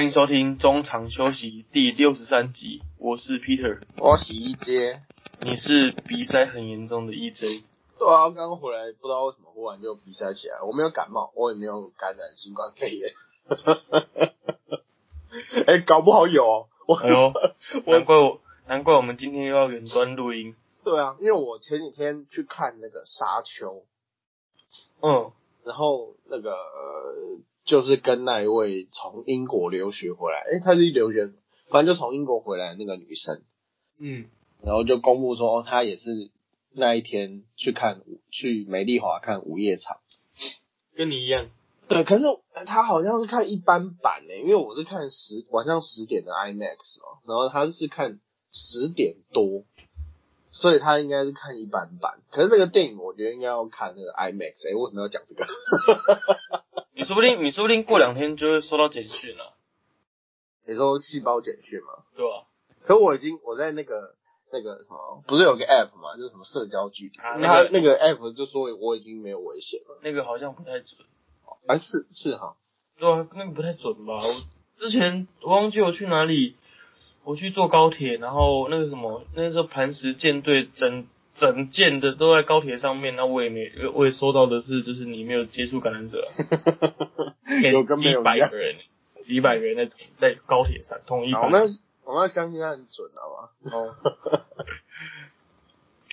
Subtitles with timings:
[0.00, 5.02] 欢迎收听中场休息第六十三集，我是 Peter，我洗衣街。
[5.42, 7.62] 你是鼻塞很严重的 EJ。
[7.98, 10.62] 对啊，刚回来，不知道为什么忽然就鼻塞起来。
[10.62, 13.10] 我没有感冒，我也没有感染新冠肺炎。
[15.66, 16.68] 哎、搞不好有哦。
[16.88, 17.34] 我哎呦，
[17.84, 20.56] 难怪我，难怪我们今天又要远端录音。
[20.82, 23.84] 对啊，因为我前几天去看那个沙丘，
[25.02, 25.30] 嗯，
[25.62, 27.38] 然后那个、呃
[27.70, 31.30] 就是跟那一位从英国留学回来，哎、她是留学，
[31.68, 33.42] 反正就从英国回来的那个女生，
[34.00, 34.26] 嗯，
[34.64, 36.32] 然后就公布说，哦，她也是
[36.72, 38.02] 那一天去看
[38.32, 39.98] 去美丽华看午夜场。
[40.96, 41.48] 跟你一样。
[41.86, 42.24] 对，可是
[42.66, 48.18] 他好像是看一般版诶，因为我是看十晚上十点的 IMAX 哦，然后他是看
[48.52, 49.62] 十点多，
[50.50, 52.20] 所以他应该是看一般版。
[52.32, 55.46] 可是这个电影我觉得应该要看那个 IMAX，诶，为什么要讲这个？
[57.00, 59.54] 你说不定，你说不定过两天就会收到简讯了，
[60.66, 62.04] 你说细胞简讯吗？
[62.14, 62.46] 对吧？
[62.82, 64.14] 可我已经我在那个
[64.52, 71.00] 那个什么，不是有个 App 嘛，就是什么社交距离，啊那他那个 App 就说我已经没有危险了，那个好像不太准。
[71.66, 72.56] 哎、是是哈，
[72.98, 74.16] 对啊，那个不太准吧？
[74.16, 74.42] 我
[74.78, 76.56] 之前我忘记我去哪里，
[77.24, 86.26] 我去坐高铁，然后那个什么，那时候磐石舰队整整件的都在高铁上面，那我也没，我也收到的是，就是你没有接触感染者，
[87.72, 88.76] 有跟没有几一个人，
[89.22, 91.40] 几百个人那种在高铁上同一排。
[91.40, 91.60] 好，那
[92.04, 93.76] 我们要相信他很准，好吗？
[93.76, 93.90] 哦，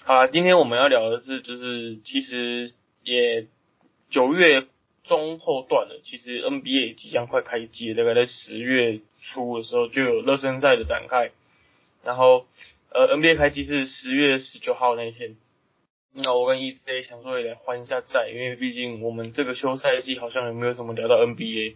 [0.06, 2.72] 好啦，今天我们要聊的是，就是其实
[3.04, 3.48] 也
[4.10, 4.66] 九月
[5.04, 11.32] 中后段了，其实 NBA 即将快开季了，大概在十月初的时候就有热身赛的展开，
[12.04, 12.46] 然后
[12.90, 15.38] 呃 NBA 开季是十月十九号那一天。
[16.14, 21.76] 那我跟 ECA 想说也来还一下债，因为毕竟我们这个休赛季好像也没有什么聊到 NBA。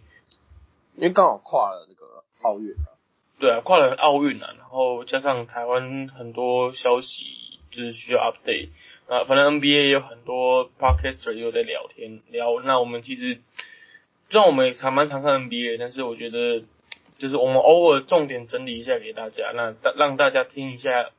[0.96, 2.98] 因为刚好跨了那个奥运啊。
[3.38, 7.24] 对啊，跨了奥运啊，然后加上台湾很多消息
[7.70, 8.68] 就是需要 update
[9.08, 12.60] 啊，反正 NBA 也有很多 podcaster 也有在聊天聊。
[12.64, 13.40] 那我们其实
[14.30, 16.62] 虽然我们也常蛮常看 NBA，但是我觉得
[17.22, 21.10] 就是我们偶尔重点整理一下给大家，那大让大家听一下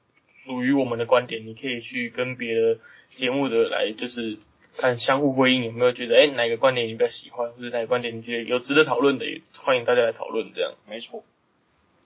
[0.43, 2.79] 属于我们的观点，你可以去跟别的
[3.15, 4.37] 节目的来就是
[4.75, 10.73] 看相互辉映，有没有觉得哎、哪个观点你比较喜欢，或者哪个观点你觉得有值得讨论的，也欢迎大家来讨论这样。
[10.89, 11.23] 没错。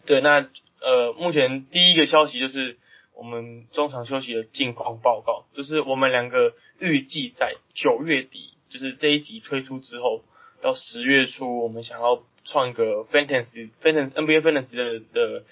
[0.05, 0.47] 对，那
[0.79, 2.77] 呃，目前第一个消息就是
[3.15, 10.21] 我们中场休息的近况报告，就是我们两个预计在九月底，就是这一集推出之后，
[10.61, 15.43] 到十月初，我们想要创一个 fantasy fantasy NBA fantasy 的的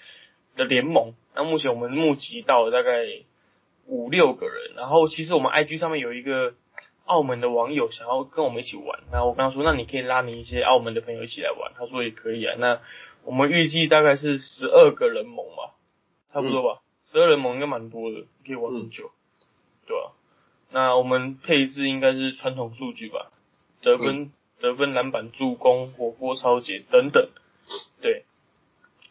[0.56, 1.14] 的联盟。
[1.36, 3.04] 那目前我们募集到了大概
[3.86, 6.54] 五六个人，然后其实我们 IG 上面有一个
[7.04, 12.80] 澳门的网友想要跟我们一起玩，那我跟他说，那你可以拉你一些澳门的朋友一起来玩，他说也可以啊，那。
[13.24, 15.74] 我们预计大概是十二个人盟吧，
[16.32, 16.80] 差不多吧。
[17.10, 19.10] 十二、人盟应该蛮多的，可以玩很久，
[19.84, 20.12] 对吧、
[20.70, 23.32] 那我们配置应该是传统数据吧，
[23.82, 24.30] 得分、
[24.60, 27.28] 得分、篮板、助攻、火锅、超节等等。
[28.00, 28.24] 对，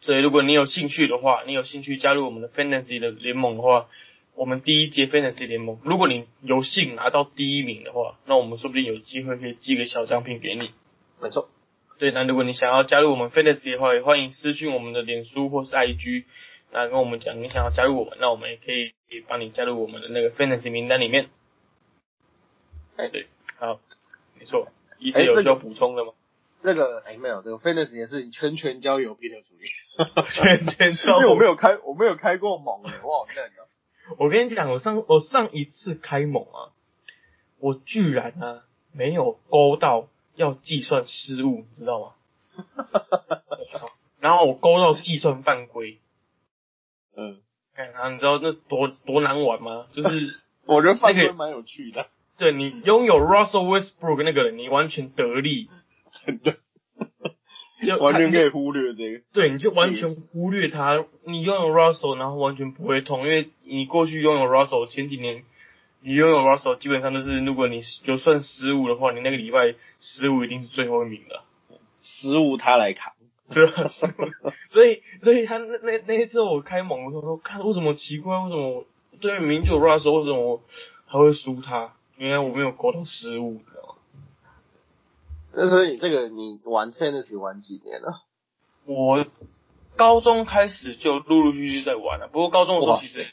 [0.02, 3.88] 所以如果你有兴趣的话，你有兴趣加入我们的 Fantasy 的联盟的话，
[4.36, 10.72] 我们第一届 Fantasy 联盟，如果你有幸拿到第一名的话，那我们说不定有机会可以寄个小奖品给你。
[11.22, 11.50] 没错。
[11.98, 16.26] 对，那如果你想要加入我们 Fantasy 的话，也欢迎私讯我们的脸书或是 IG，
[16.72, 18.94] 那跟我们讲你想要加入我们，那我们也可以
[19.28, 21.30] 帮你加入我们的那个 Fantasy 名单里面。
[22.98, 23.80] 哎对，好，
[24.38, 24.68] 没错。
[25.00, 26.14] 一哎这个直有需要补充的吗？
[26.64, 29.68] 这个哎没有，这个 fitness 也是全权交友 Peter 处理，
[30.34, 33.66] 圈圈因为我没有开我没有开过猛的，我好嫩啊。
[34.20, 36.70] 我跟你讲，我上我上一次开猛啊，
[37.60, 42.14] 我居然啊没有勾到要计算失误，你知道吗？
[44.20, 46.00] 然后我勾到计算犯规，
[47.16, 47.42] 嗯，
[47.76, 49.88] 看啊，你知道那多多难玩吗？
[49.94, 55.70] 就是我觉得犯规蛮有趣的，对你拥有 Russell Westbrook 那个人，你完全得利，
[56.12, 56.58] 真的
[57.86, 59.22] 就完全可以，忽略这个。
[59.34, 61.06] 对，你就完全忽略他。
[61.26, 65.44] 你拥有 Russell，然后完全不会痛，因为你过去拥有 Russell，前几年
[66.02, 71.42] 你拥有 Russell，基本上都是如果你就算失误的话，你那个礼拜失误一定是最后一名的。
[72.02, 73.14] 失误他来扛，
[73.52, 78.86] 对啊，所以所以他那那那一次我开猛，的时候说看为什么奇怪，为什么我
[79.20, 80.64] 对面明明就有 Russell，为什么我
[81.08, 81.94] 还会输他？
[82.18, 83.96] 原来我没有沟通失误，你知道吗？
[85.54, 88.24] 那所以这个你玩 Fantasy 玩几年了？
[88.86, 89.26] 我
[89.96, 93.28] 高中开始就陆陆续续在玩了，不过高中的时候其实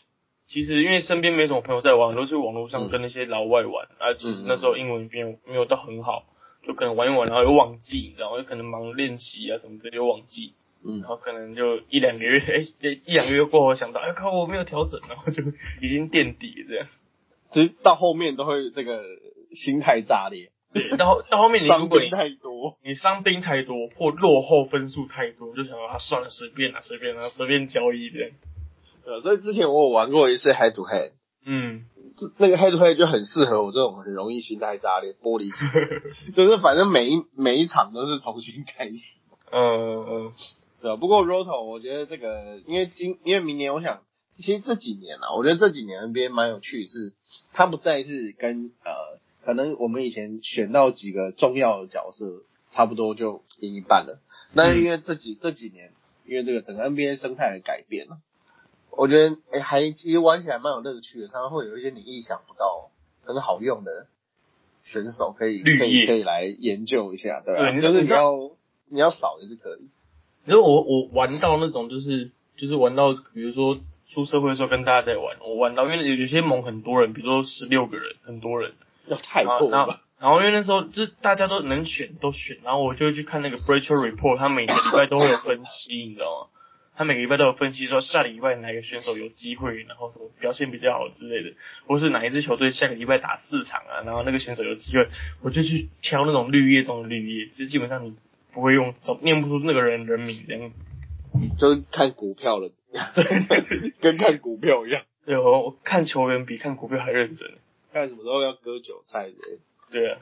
[0.47, 6.25] 其实因为身边没什么朋友在玩，都是网络上跟那些老外玩，啊，其实那时候英文没有没有到很好，
[6.63, 8.39] 就可能玩一玩，然后又忘记，你知道吗？
[8.39, 10.55] 有可能忙练习啊什么的又忘记。
[10.85, 15.43] 嗯然，后可能就一两个月，哎、这一两个月过后想到，哎靠，我没有调整，然后就
[15.81, 16.87] 已经垫底了这样。
[17.53, 19.03] 其实到后面都会这个
[19.55, 28.31] 心态炸裂，对，到后到后面你如果你太多，你伤兵太多或落后分数太多，就想啊算了，随便啦，随便啦，随便交易这样。
[29.05, 31.13] 呃，所以之前我有玩过一次 head to head，
[31.45, 31.85] 嗯，
[32.17, 35.69] 这那个 head to head 就很适合我这种很容易心态炸裂、玻璃心，
[36.35, 38.97] 就是反正每一每一场都是重新开始。
[39.51, 40.33] 嗯嗯。
[40.81, 44.01] 对啊，不过 Roto 我觉得这个，因为今因为明年我想，
[44.35, 47.13] 其实这几年啊，我觉得这几年 NBA 蛮有趣，是
[47.53, 54.21] 它不再是跟呃，可能我们以前选到几个重要的角色，差不多就赢一半了。
[54.55, 55.93] 但是因为这几、这几年，
[56.27, 58.19] 因为这个整个 NBA 生态的改变了，
[58.91, 62.91] 我觉得哎、还其实玩起来蛮有乐趣的，常常会有一些你意想不到
[63.25, 64.07] 很好用的
[64.83, 68.51] 选手可以可以可以来研究一下，对就是你要
[68.89, 69.89] 你要扫也是可以。
[70.45, 73.79] 因为我我玩到那种就是就是玩到，比如说
[74.15, 78.73] 出社会的时候跟大家在玩，我玩到因为有有些盟很多人，比如说十六个人，很多人，
[79.07, 80.01] 要太多了？
[80.21, 86.47] 然后因为那时候就是大家都能选都选，然后我就会去看那个 Breacher Report，他每个礼拜都会有分析，你知道吗？
[86.95, 91.57] 他每个礼拜都有分析说下礼拜哪个选手有机会，然后什么表现比较好之类的，
[91.87, 95.09] 或是哪一支球队下个礼拜打四场啊，然后那个选手有机会，
[95.43, 98.15] 我就去挑那种绿叶中的绿叶，就基本上你
[98.53, 100.81] 不会用找念不出那个人人名这样子。
[101.59, 102.71] 就是看股票了，
[104.01, 107.51] 跟看股票一样，有，看球员比看股票还认真。
[107.93, 109.37] 看什么时候要割韭菜的。
[109.91, 110.21] 对啊，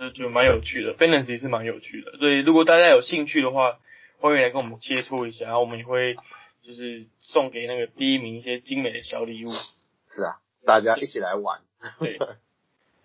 [0.00, 2.18] 就就蛮有趣的，Fantasy 是蛮有趣的。
[2.18, 3.78] 所以如果大家有兴趣的话，
[4.18, 6.16] 欢迎来跟我们接触一下，然后我们也会
[6.62, 9.50] 就是送给那个第一名一些精美的小礼物。
[9.50, 11.60] 是啊，大家一起来玩。
[12.00, 12.18] 对，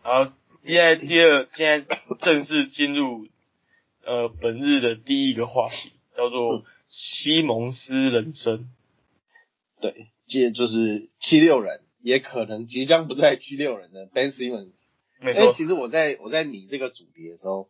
[0.04, 0.31] 然后
[0.66, 3.28] 现在第二，现在正式进入
[4.04, 8.69] 呃本日的第一个话题，叫做西蒙斯人生。
[9.80, 14.74] 对，接着就是七六人，也可能即将不在七六人的 Ben Simmons。
[15.21, 17.69] 没错，因为其实我在我在拟这个主题的时候，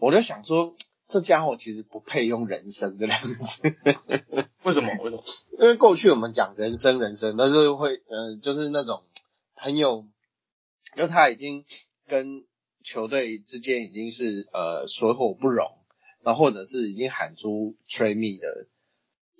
[0.00, 0.76] 我就想说，
[1.08, 4.48] 这家伙其实不配用人生这两个字。
[4.64, 4.90] 为什么？
[5.02, 5.22] 为什么？
[5.60, 9.02] 因为过去我们讲人生人生，但是会呃，就是那种
[9.54, 10.06] 很有，
[10.96, 11.64] 就他已经
[12.06, 12.44] 跟
[12.84, 15.77] 球队之间已经是呃水火不容，
[16.28, 18.66] 然后或者是已经喊出 trade me 的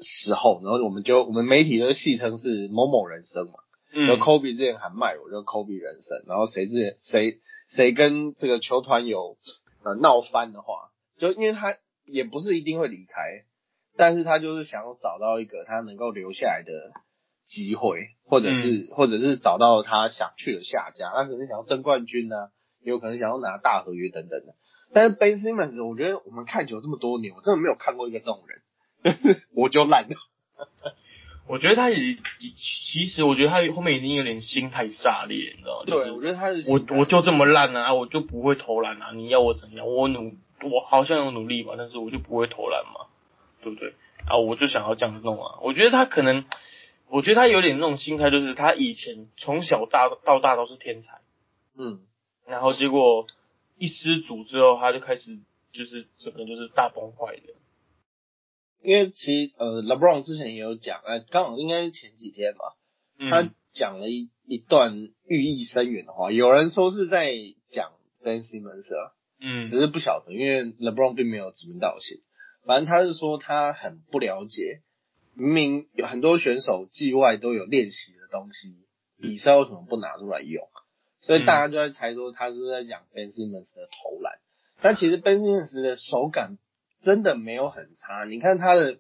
[0.01, 3.53] 时候，然后我们就我们媒体都戏称是某某人生嘛。
[3.93, 4.07] 嗯。
[4.07, 9.37] 然后 Kobe 之前喊卖我，就 Kobe 人生，然后谁之前谁谁跟这个球团有
[9.85, 10.89] 呃闹翻的话，
[11.19, 11.77] 就因为他
[12.07, 13.45] 也不是一定会离开，
[13.99, 16.73] 但是他就是想要找到一个他能够留下来的
[17.45, 22.49] 机会，或者是、或者是找到他想去的下家，他可能想要争冠军啊，
[22.81, 24.55] 也有可能想要拿大合约等等的。
[24.93, 28.63] 但是 Ben Simmons，我觉得我们看球这么多年，我真的没有看过一个这种人，
[29.55, 30.17] 我就烂了。
[31.47, 35.85] 我觉得他也其实我觉得他后面已经有点心态炸裂，你知道吗？
[35.87, 39.13] 就是对，我觉得他是我我就这么烂啊，我就不会投篮啊！
[39.15, 39.87] 你要我怎样？
[39.87, 43.07] 我努我好像有努力嘛，但是我就不会投篮嘛，
[43.63, 43.95] 对不对？
[44.27, 45.59] 啊，我就想要这样弄啊！
[45.63, 46.45] 我觉得他可能，
[47.09, 51.21] 我觉得他有点那种心态，就是他以前从小大到大都是天才，
[51.79, 52.01] 嗯。
[52.47, 53.27] 然后结果
[53.79, 55.41] 一失足之后，他就开始
[55.73, 57.55] 就是整个就是大崩坏的。
[58.83, 62.77] 因为其实呃，LeBron 之前也有讲，呃，刚好应该是前几天吧，
[63.19, 66.31] 嗯他讲了一一段寓意深远的话。
[66.31, 67.35] 有人说是在
[67.71, 67.93] 讲
[68.23, 72.21] Ben Simmons 啊，嗯只是不晓得，因为 LeBron 并没有指名道姓。
[72.65, 74.83] 反正他是说他很不了解，
[75.35, 78.77] 明明有很多选手季外都有练习的东西，
[79.21, 80.69] 比赛为什么不拿出来用？
[81.21, 84.39] 所以大家就在猜说他是不是在讲 Ben Simmons 的投篮。
[84.81, 86.59] 但其实 Ben Simmons 的手感
[87.01, 88.99] 真的没有很差，你看他的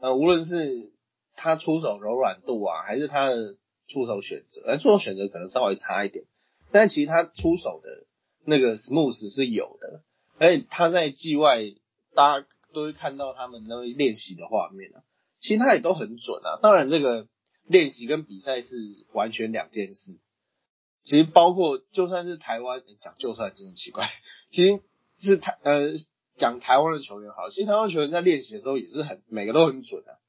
[0.00, 0.92] 呃，无论是
[1.36, 3.56] 他出手柔软度啊，还是他的
[3.86, 6.24] 出手选择，呃，出手选择可能稍微差一点，
[6.72, 8.06] 但其实他出手的
[8.44, 10.02] 那个 smooth 是有的，
[10.38, 11.62] 而且他在季外
[12.14, 15.02] 大家都会看到他们那个练习的画面啊，
[15.40, 16.58] 其实他也都很准啊。
[16.62, 17.26] 当然，这个
[17.66, 18.76] 练习跟比赛是
[19.12, 20.18] 完全两件事。
[21.08, 24.10] 其实包括就算是台湾讲，就算真的奇怪，
[24.52, 24.82] 其实
[25.18, 25.92] 是台呃
[26.36, 30.20] 讲台湾的球员好，其实台湾球员在练习的时候也是很每个都很准啊，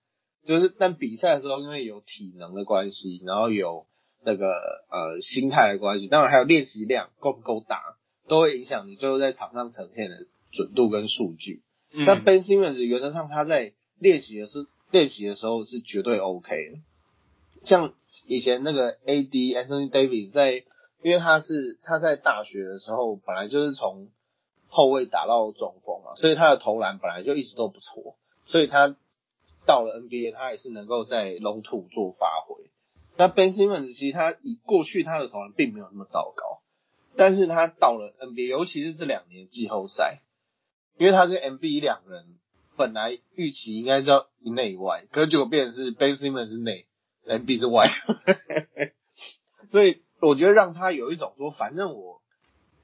[0.46, 3.88] 就是但比赛的时候因为有体能的关系，然后有
[4.24, 4.48] 那个
[4.90, 7.82] 呃心态的关系，当然还有练习量够不够大，
[8.30, 11.62] 都会影响你最后在场上呈现的准度跟数据。
[11.92, 12.06] 嗯。
[12.06, 16.80] 那 Ben Simmons 原则上他在练习的是练习的时候是绝对 OK 的，
[17.66, 17.94] 像
[18.30, 20.64] 以前那个 AD Anthony Davis 在，
[21.02, 24.10] 因为他是他在大学的时候本来就是从
[24.68, 28.96] 后卫打到中锋嘛，所以他的投篮本来就一直都不错，所以他
[29.66, 32.70] 到了 NBA，他也是能够在龙土做发挥。
[33.18, 36.62] 那 Ben Simmons 其实他以过去他的投篮并没有那么糟糕，
[37.16, 40.22] 但是他到了 NBA，尤其是这两年季后赛，
[41.00, 42.36] 因为他跟 MB 两人
[42.78, 46.86] 本来预期应该是要一内外，可是结果变成是 Ben Simmons 是内
[47.30, 47.88] ，MB 是外，
[49.72, 52.22] 所以我觉得让他有一种说，反正我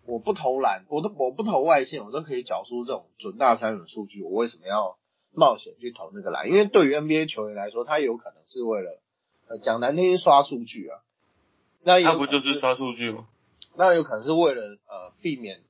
[0.05, 4.97] 我不投篮，我都我不投外线，我都可以缴出这种准大三元数据，我为什么要
[5.33, 6.47] 冒险去投那个篮？
[6.47, 9.01] 因为对于 NBA 球员来说，他有可能是为了。
[9.47, 11.01] 呃，讲难听，刷数据啊，
[11.83, 13.27] 那他不就是刷数据吗？
[13.77, 15.61] 那有可能是为了呃避免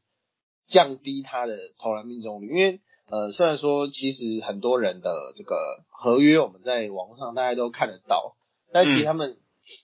[0.66, 2.80] 降低他的投篮命中率，因为
[3.10, 8.38] 呃虽然说其实很多人的这个合约我们在网络上大家都看得到，
[8.76, 9.38] 但其实他们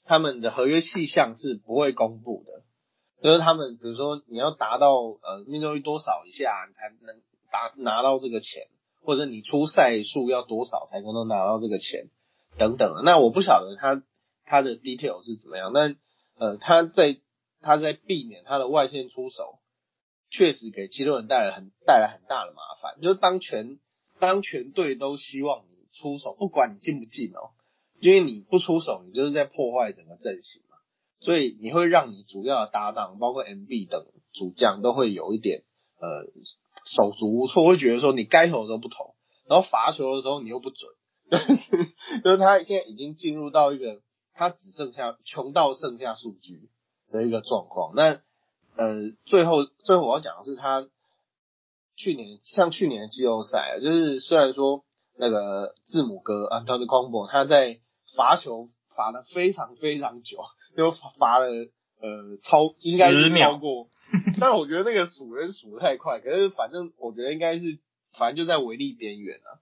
[0.03, 2.63] 他们的合约细项是不会公布的，
[3.24, 8.67] 就是他们比如说你要达到呃命中率多少以下你才能达拿到这个钱，
[9.01, 12.10] 或者你出赛数要多少才能够拿到这个钱。
[12.57, 14.03] 等等，那我不晓得他
[14.43, 15.95] 他的 detail 是怎么样，但
[16.38, 17.17] 呃他在
[17.62, 19.60] 他在避免他的外线出手，
[20.29, 23.00] 确实给七六人带来很带来很大的麻烦。
[23.01, 23.79] 就是当全
[24.19, 27.55] 当全队都希望你出手，不管你进不进哦，
[28.01, 30.77] 因为你不出手，你就是在破坏整个阵型嘛，
[31.20, 35.63] 所以你会让你主要的搭档，包括 MB 等主将都会有一点
[36.00, 36.25] 呃
[36.86, 39.15] 手足无措，会觉得说你该投的时候不投，
[39.48, 40.91] 然后罚球的时候你又不准。
[41.29, 41.86] 但是，
[42.24, 44.01] 就是他现在已经进入到一个
[44.34, 46.70] 他只剩下穷到剩下数据
[47.10, 47.93] 的一个状况。
[47.96, 48.20] 那
[48.75, 50.89] 呃，最后最后我要讲的是，他
[51.96, 54.84] 去年像去年的季后赛，就是虽然说
[55.17, 57.79] 那个字母哥 Antony c o m b o 他在
[58.15, 60.38] 罚球罚了非常非常久，
[60.75, 63.89] 就罚了呃超应该是超过，
[64.39, 67.80] 但我觉得那个数人数太快，可是反正我觉得应该是
[68.18, 69.60] 反正就在违例边缘啊。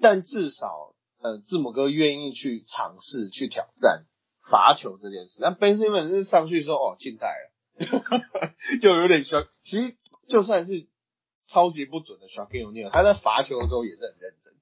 [0.00, 4.04] 但至少，呃，字母哥愿意去尝试去挑战
[4.50, 5.38] 罚球这件事。
[5.40, 8.02] 但 Ben Simmons 是上去说哦进赛了，
[8.82, 9.46] 就有点凶。
[9.62, 9.96] 其实
[10.28, 10.86] 就算是
[11.48, 14.52] 超级不准的 shooting n 他在罚球的时候也是很认真。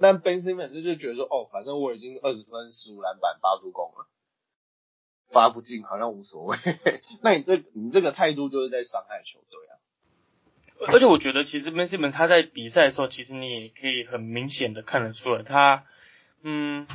[0.00, 4.06] 但 Ben Simmons 就觉得说哦，反正我已经二十分、十五篮板、八助攻了，
[5.30, 6.56] 罚不进好像无所谓。
[7.22, 9.72] 那你这你这个态度就是在伤害球队啊。
[10.92, 15.84] 而且我觉得，其实 Ben Simmons 他在比赛的时候，其实你也可以很明显的看得出来，他
[16.42, 16.88] 嗯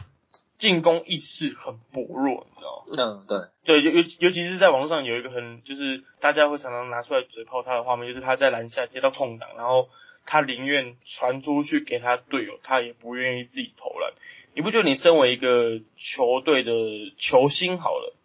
[0.57, 3.23] 进攻意识很薄弱，你知道吗？
[3.23, 9.87] 嗯，对，对，尤尤尤其是在网络上有一个很就是大家会常常拿出来嘴炮他的画面，就是他在篮下接到空档，然后
[10.27, 14.13] 他宁愿传出去给他队友，他也不愿意自己投篮。
[14.53, 16.71] 你不觉得你身为一个球队的
[17.17, 18.15] 球星好了，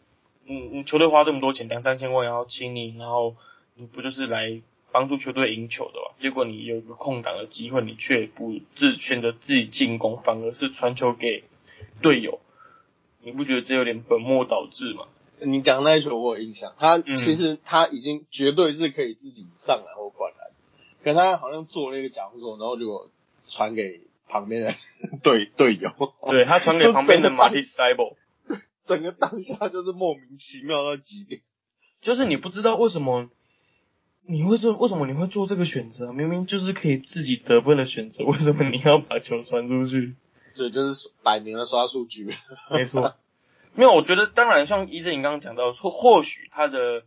[0.46, 3.36] 嗯嗯，球队花这么多钱两三千万然后请你，然后
[3.76, 4.60] 你不就是来？
[4.94, 11.44] 帮助球队赢球的吧，结果你有一个空档的机会，你却不自选择自己进攻，反而是传球给
[12.02, 12.40] 队友，
[13.22, 15.06] 你不觉得这有点本末倒置吗？
[15.40, 20.41] 你讲那一球我有印象，他其实他已经绝对是可以自己上篮或灌篮，
[21.02, 23.10] 可他好像做了一个假动作，然后就
[23.48, 24.74] 传给旁边的
[25.22, 25.90] 队队友，
[26.30, 28.16] 对他传给旁边的马蒂塞博，
[28.84, 31.40] 整个当下就是莫名其妙到极点，
[32.00, 33.30] 就是你不知道为什么。
[34.24, 36.12] 你会做为什么你会做这个选择？
[36.12, 40.14] 明明就是可以自己得分的选择，为什么你要把球传出去？
[40.54, 42.32] 对，就是摆明了刷数据。
[42.70, 43.16] 没错，
[43.74, 47.02] 没有，我觉得当然，像一正你刚刚讲到，说或许他的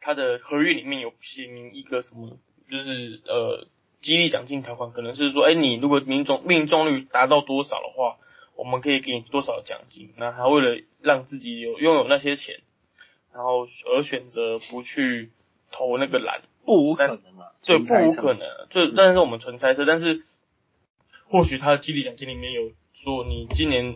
[0.00, 2.38] 他的合约里面有写明一个什么，
[2.70, 3.66] 就是呃
[4.00, 8.18] 激励奖金条款，可能是说，哎，你如果命中命中率达到多少的话，
[8.56, 10.14] 我们可以给你多少奖金。
[10.16, 12.60] 那他为了让自己有拥有那些钱，
[13.34, 15.30] 然后而选择不去。
[15.72, 20.24] 投那个篮不无可能啊，对，不无可能，就但是我们纯猜测，但是
[21.28, 23.94] 或许他的激励奖金里面有说，你今年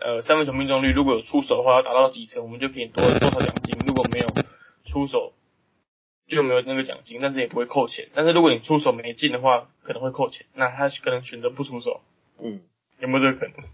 [0.00, 4.28] 呃三分球命中率如果有出手的话，要达到几成，我们就可以多多少奖金；如果没有
[4.86, 5.34] 出手，
[6.30, 8.08] 就没有那个奖金，但是也不会扣钱。
[8.14, 12.00] 但是如果你出手没进的话，可能会扣钱，那他可能选择不出手。
[12.38, 12.62] 嗯，
[13.00, 13.68] 有没有这个可能？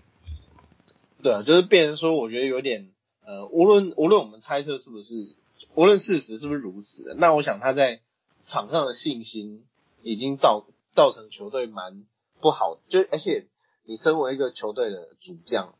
[1.22, 2.90] 对啊，就是变成说，我觉得有点
[3.24, 5.36] 呃，无论无论我们猜测是不是。
[5.74, 8.00] 无论事实是不是如此，那我想他在
[8.46, 9.64] 场上的信心
[10.02, 12.04] 已经造造成球队蛮
[12.42, 13.46] 不好，就而且
[13.86, 15.74] 你身为一个球队的主将，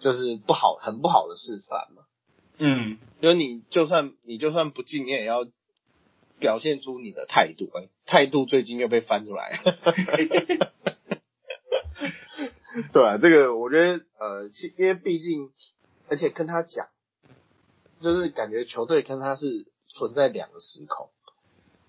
[0.00, 2.02] 就是不好很不好的示范嘛。
[2.58, 5.44] 嗯，因为你就算你就算不进，你也要
[6.38, 7.70] 表现出你的态度。
[8.04, 9.60] 态度最近又被翻出来。
[12.92, 15.50] 对啊，这个我觉得呃，因为毕竟
[16.08, 16.88] 而且跟他讲。
[17.98, 21.08] 就是感觉球队跟他是存在两个时空，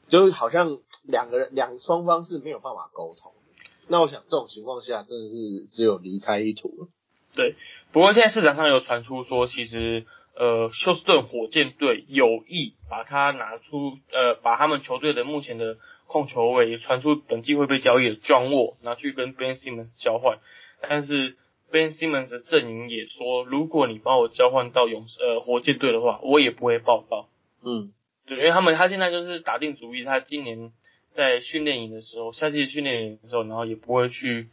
[0.08, 3.34] 就是好像两个人两双方是没有办法沟通。
[3.90, 6.88] 那我想这种情况下，真的是只有离开一途了。
[7.36, 7.58] 对，
[7.92, 10.06] 不过现在市场上有传出说，其实
[10.40, 20.38] 呃休斯顿火箭队有意把他拿出呃把他们球队的目前的控球位传出本季会被交易的 John Wall 拿去跟 Ben Simmons 交换，
[20.82, 21.36] 但是
[21.70, 27.28] Ben Simmons 的阵营也说，如果你把我交换到勇士呃火箭队的话，我也不会报道。
[27.62, 27.92] 嗯，
[28.26, 30.72] 对，因为他们他现在就是打定主意，他今年
[31.14, 34.48] 在训练营的时候，夏季训练营的时候，然后也不会去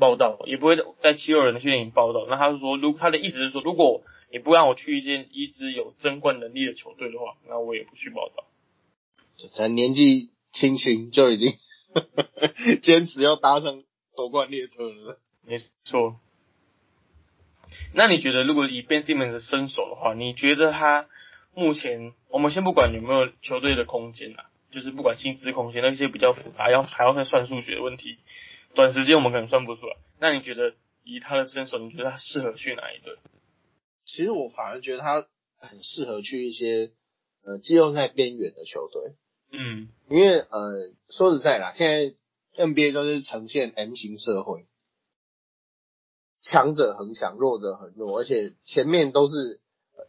[0.00, 2.26] 报道，也不会在七六人的训练营报道。
[2.28, 8.44] 那他是说，如他的意思是说，如果你不让我去一些一支有争冠能力的球队的话，那我也不去报道。
[9.56, 11.54] 咱年纪轻轻就已经
[12.82, 13.80] 坚持要搭上
[14.16, 15.16] 夺冠列车了。
[15.46, 16.20] 没错。
[17.94, 21.08] 那你觉得，如果以 Ben Simmons 的身手的话，你觉得他
[21.54, 28.18] 目前，我们先不管有没有球队的空间啊，就是不管薪资空间那些比较复杂，要还要再算数学的问题，
[28.74, 29.96] 短时间我们可能算不出来。
[30.20, 33.16] 那你觉得以他的身手，你觉得他适合去哪一队？
[34.08, 36.92] 其实我反而觉得他很适合去一些
[37.44, 39.12] 呃季后赛边缘的球队。
[39.50, 44.66] 嗯，因为呃说实在啦，现在 NBA 都是呈现 M 型社会，
[46.40, 49.60] 强者恒强，弱者恒弱，而且前面都是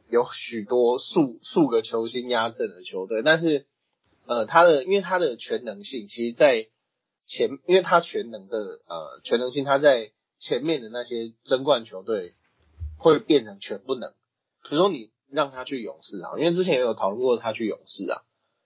[0.09, 3.65] 有许多数数个球星压阵的球队，但是
[4.25, 6.67] 呃他的因为他的全能性，其实在
[7.25, 12.33] 前因为他全能的呃全能性，他在前面的那些争冠球队
[12.99, 14.11] 会变成全不能，
[14.63, 18.21] 比如说你让他去勇士啊，因为之前也有讨论过他去勇士啊。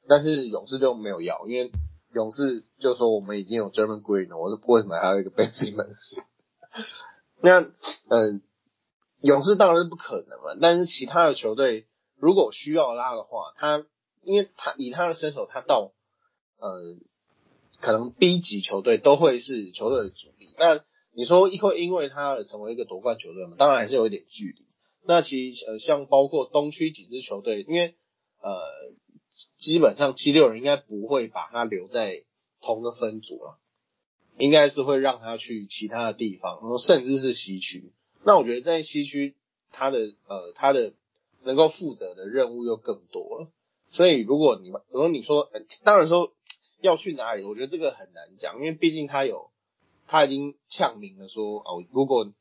[0.06, 1.72] 但是勇士就没有要，因为
[2.14, 5.96] 勇士就说我们已经有 German Green 了，我说为什么还有一个 Ben Simmons？
[7.42, 7.62] 那
[8.10, 8.42] 嗯，
[9.22, 10.58] 勇士当然是不可能了。
[10.60, 13.86] 但是其他的球队如果需要拉的话，他
[14.24, 15.94] 因为他以他的身手，他到
[16.58, 16.82] 呃
[17.80, 20.54] 可能 B 级球队都会是球队的主力。
[20.58, 20.84] 那
[21.16, 23.56] 你说会因为他而成为一个夺冠球队吗？
[23.58, 24.66] 当然还是有一点距离。
[25.06, 27.96] 那其实呃像包括东区几支球队，因为
[28.42, 28.62] 呃。
[29.58, 32.24] 基本上七六人应该不会把他留在
[32.62, 33.58] 同个分组了，
[34.38, 37.94] 应该是会让他去其他的地方，然后甚至是西区。
[38.24, 39.34] 那我觉得在西区，
[39.72, 40.94] 他的呃他的
[41.44, 43.48] 能够负责的任务又更多了。
[43.90, 45.50] 所以如果你如果你说，
[45.84, 46.32] 当然说
[46.80, 49.50] 要去哪里，我觉得这个很难讲，因为毕竟他有
[50.08, 52.32] 他已经呛明了说哦，如果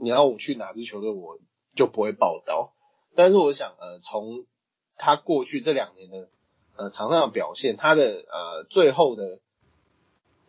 [0.00, 1.38] 你要我去哪支球队，我
[1.74, 2.72] 就不会报道。
[3.16, 4.44] 但是我想呃从
[4.96, 6.28] 他过去这两年的
[6.76, 9.40] 呃场上的表现，他的呃最后的，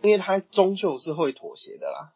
[0.02, 2.14] 因为他终究是会妥协的啦。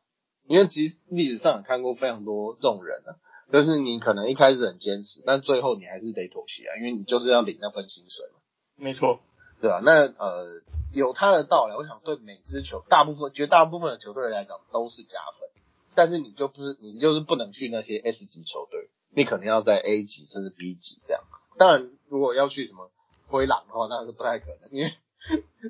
[0.47, 3.21] 因为其实历史上也看过非常多这种人啊，
[3.53, 8.39] 就是你可能一开始很坚持，但最后你还是得妥协啊，因为你就是要领那份薪水嘛。
[8.75, 9.19] 没错，
[9.61, 9.79] 对吧？
[9.83, 10.61] 那呃
[10.93, 15.49] 有他的道理，我想对每支球大部分绝大部分的球队来讲都是加分，
[15.95, 21.23] 但是你就不是你就是不能去那些 S 级球队，你可能要在 A 级甚至 B 级这样。
[21.57, 22.89] 当然，如果要去什么
[23.27, 24.93] 灰狼的话，那是不太可能，因为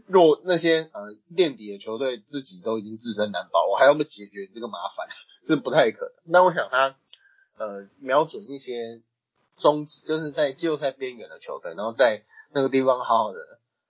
[0.07, 5.07] 若那些呃垫底的球队自己都已经自身难保，我还要不解决这个麻烦，
[5.47, 6.13] 是不太可能。
[6.25, 6.95] 那我想他
[7.57, 9.01] 呃瞄准一些
[9.57, 13.39] 中就是在季后赛边缘的球队，然后在那个地方好好的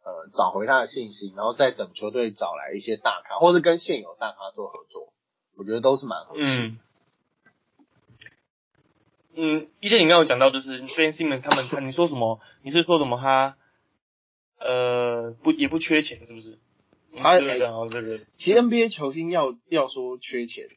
[0.09, 5.13] 呃找回他的信心，然后再等球队找来一些大咖，或者跟现有大咖做合作，
[5.55, 6.73] 我觉得都是蛮合适。
[9.35, 12.39] 嗯，一些你刚刚有讲到，就是 Ben Simmons 他们，他你说什么？
[12.63, 13.17] 你是说什么？
[13.17, 13.57] 他
[14.59, 16.57] 呃不也不缺钱，是不是？
[17.15, 20.67] 他然后这个，其实 NBA 球星要要说缺钱，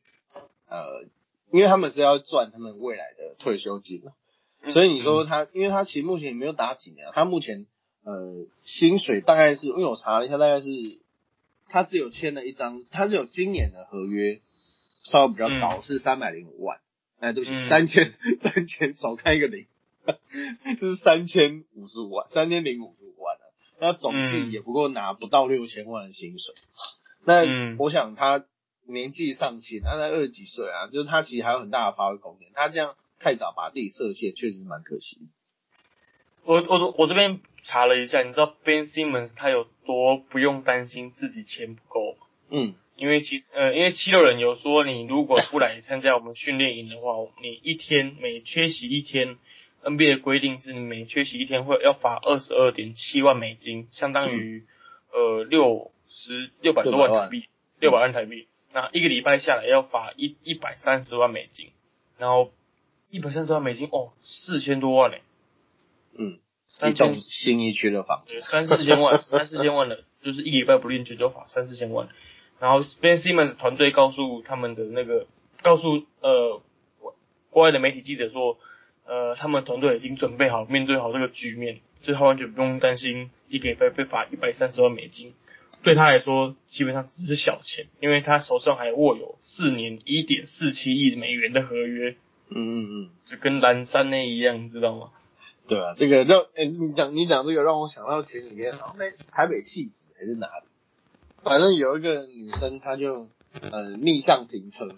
[0.69, 1.05] 呃，
[1.51, 4.13] 因为他们是要赚他们未来的退休金嘛，
[4.73, 7.67] 所以你说他，因为他其实目前也没有打几年，他目前
[8.05, 10.69] 呃薪水大概是，因为我查了一下，大概是
[11.69, 14.41] 他只有签了一张，他是有今年的合约，
[15.05, 16.81] 稍微比较高，是三百零五万。
[17.21, 18.13] 哎，对不起，三千
[18.43, 19.67] 三千少开一个零，
[20.81, 23.45] 这是三千五十五万，三千零五十五万啊。
[23.81, 26.55] 那总计也不够拿不到六千万的薪水。
[27.25, 28.45] 那我想他
[28.89, 32.49] 年纪尚轻，他才二十几岁啊，就是他其实还有很大的发挥空间。
[32.55, 35.29] 他这样太早把自己设限，确实蛮可惜。
[36.45, 42.27] 我我我这边查了一下，你知道 Ben Simmons 他有多不用担心自己钱不够吗？
[42.51, 42.75] 嗯。
[42.95, 49.39] 因为其实呃，因为七六人有说，你如果不来参加我们训练营的话，你一天每缺席一天
[49.83, 54.67] ，NBA 的规定是每缺席一天会要罚二十二点七万美金，相当于
[55.11, 57.47] 呃六十六百多万台币，
[57.81, 58.47] 六百万台币。
[58.73, 61.71] 那一个礼拜下来要罚一一百三十万美金，
[62.19, 62.53] 然后
[63.11, 65.23] 一百三十万美金哦，四千多万嘞。
[66.17, 66.39] 嗯，
[66.89, 72.09] 一栋新一区的房子，三四千万， 三四千万的，就是一礼拜不练球就罚三四千万。
[72.61, 75.27] 然后 Ben Simmons 团队告诉他们的那个，
[75.63, 76.63] 告诉呃
[77.51, 78.59] 国外的媒体记者说，
[79.05, 85.35] 呃，他们团队已经准备好面对好这个局面，就他完全不用担心一个礼拜被罚一百三十万美金。
[85.83, 92.17] 对他来说，基本上只是小钱，因为他手上还握有四年一点四七亿美元的合约。
[92.51, 95.11] 嗯嗯嗯，就跟蓝山那一样，你知道吗？
[95.69, 100.67] 对啊，这个让哎，你讲你讲这个让我想到前几天，好像在台北戏子还是哪里，
[101.43, 103.29] 反正有一个女生，她就
[103.71, 104.89] 呃逆向停车，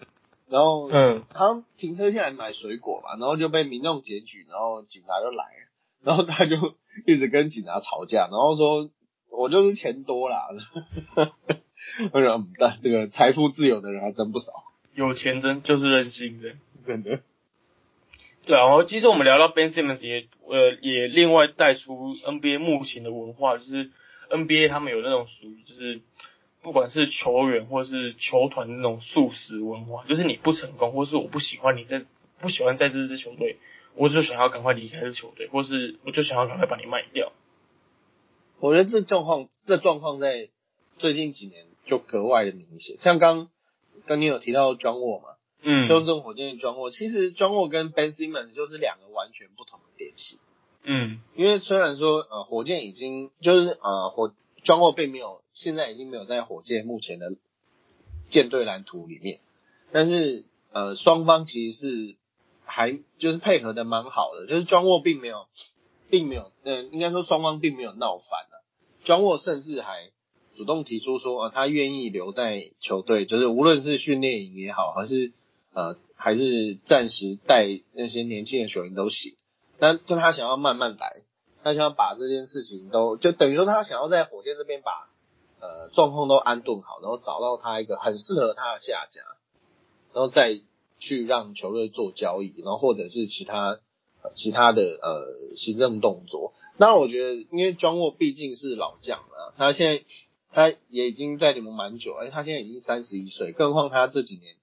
[0.49, 5.69] 然后嗯，好像停车下来买水果吧，然后就被民众检举，然后警察就来了，
[6.03, 6.55] 然后她就
[7.05, 8.89] 一直跟警察吵架，然后说
[9.29, 10.47] 我就是钱多啦，
[12.11, 14.51] 我想但这个财富自由的人还真不少，
[14.95, 16.53] 有钱真就是任性的，
[16.87, 17.21] 真的。
[18.45, 23.91] 对啊，然后其实我们聊到 Ben Simmons 也呃也另外带出 NBA 目前的文化，就是
[24.29, 26.01] NBA 他们有那种属于就是
[26.61, 32.05] 不管是球员或是球团那种素食文化，就是你不成功或是我不喜欢你在
[32.39, 33.57] 不喜欢在这支球队，
[33.95, 37.31] 我就想要赶快离开这球队，或是我就想要赶快把你卖掉。
[38.59, 40.49] 我觉得这状况这状况在
[40.97, 43.49] 最近几年就格外的明显，像刚
[44.05, 45.29] 刚你有提到 John Wall 嘛。
[45.67, 50.37] 嗯，休斯顿火箭的庄沃，其实庄沃跟 Ben Simmons 就是两个完全不同的联系。
[50.83, 54.31] 嗯，因为虽然说呃火箭已经就是呃火
[54.63, 57.33] 庄沃并没有现在已经没有在火箭目前的
[58.29, 59.39] 舰队蓝图里面，
[59.91, 62.15] 但是呃双方其实是
[62.63, 65.47] 还就是配合的蛮好的，就是庄沃并没有
[66.11, 68.61] 并没有呃应该说双方并没有闹翻啊，
[69.03, 70.11] 庄沃甚至还
[70.55, 75.33] 主动提出说呃他愿意留在球队，就是无论是训练营也好还是
[75.75, 79.35] 呃，还是暂时带那些年轻的球员都行，
[79.77, 81.21] 那就他想要慢慢来，
[81.63, 85.09] 他想要把这件事情都就等于说他想要在火箭这边把
[85.59, 89.21] 呃状况都安顿好，然后找到他一个很适合他的下家，
[90.13, 90.61] 然后再
[90.97, 93.79] 去让球队做交易，然后或者是其他
[94.33, 96.53] 其他的呃行政动作。
[96.77, 100.05] 那，我觉得因为庄沃毕竟是老将了，他现在
[100.53, 104.55] 他也已经在联盟蛮久，而且他现在已经三十一岁，更何况他这几年。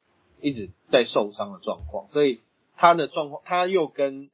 [0.42, 2.40] 一直在受伤的状况，所以
[2.76, 4.28] 他的状况他又跟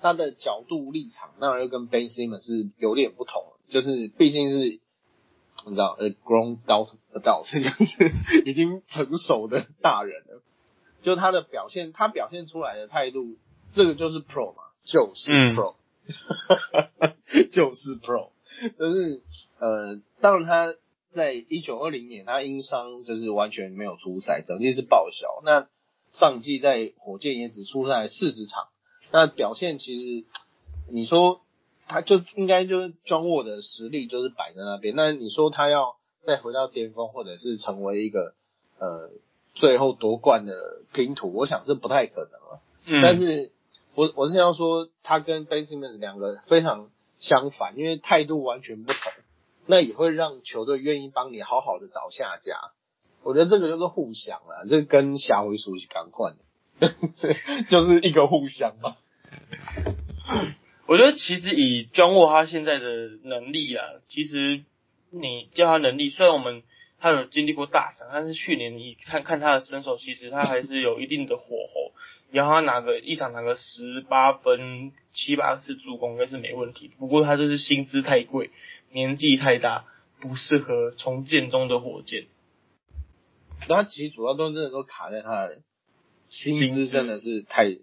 [0.00, 4.58] 他的角度立场，当然又跟 Ben Simmons 是有点不同，就是毕竟是
[5.66, 8.12] 你知道呃 grown adult adult 就是
[8.44, 10.42] 已经成熟的大人了，
[11.02, 13.36] 就他的表现，他表现出来的态度，
[13.72, 15.76] 这个就是 pro 嘛，就是 pro，
[17.50, 18.30] 就是 pro，
[18.78, 19.22] 就是
[19.58, 20.74] 呃，当然他。
[21.16, 25.42] 在一九二零年，他因伤就是完全没有出赛，整季是报销。
[25.44, 25.66] 那
[26.12, 28.68] 上季在火箭也只出赛四十场，
[29.10, 30.26] 那表现其实
[30.90, 31.40] 你说
[31.88, 34.94] 他就应该就是庄沃的实力就是摆在那边。
[34.94, 38.34] 那你说他要再回到巅峰，或者是成为一个
[38.78, 39.10] 呃
[39.54, 42.60] 最后夺冠的拼图，我想这不太可能了。
[42.84, 43.50] 嗯，但是
[43.94, 49.00] 我我是要说，他跟 Ben Simmons 两个非常相反，因为态度完全不同。
[49.66, 52.56] 那也会让球队愿意帮你好好的找下家，
[53.22, 56.34] 我觉得这个就是互相啦，这跟下回书是刚换
[56.78, 56.94] 的，
[57.68, 58.96] 就是一个互相嘛。
[60.86, 64.62] 我觉得其实以庄沃他现在的能力啊，其实
[65.10, 66.62] 你叫他能力，虽然我们
[67.00, 71.92] 他有经历过大伤，但是去年你看看他的身手，其实他还是有一定的火候。
[72.32, 78.50] 然后他拿个一场拿个十八分七八次助攻应该是没问题，不过他就是薪资太贵。
[78.90, 79.84] 年纪太大，
[80.20, 82.26] 不适合重建中的火箭。
[83.68, 85.58] 他其实主要都真的都卡在他的
[86.28, 87.78] 薪资，真的是太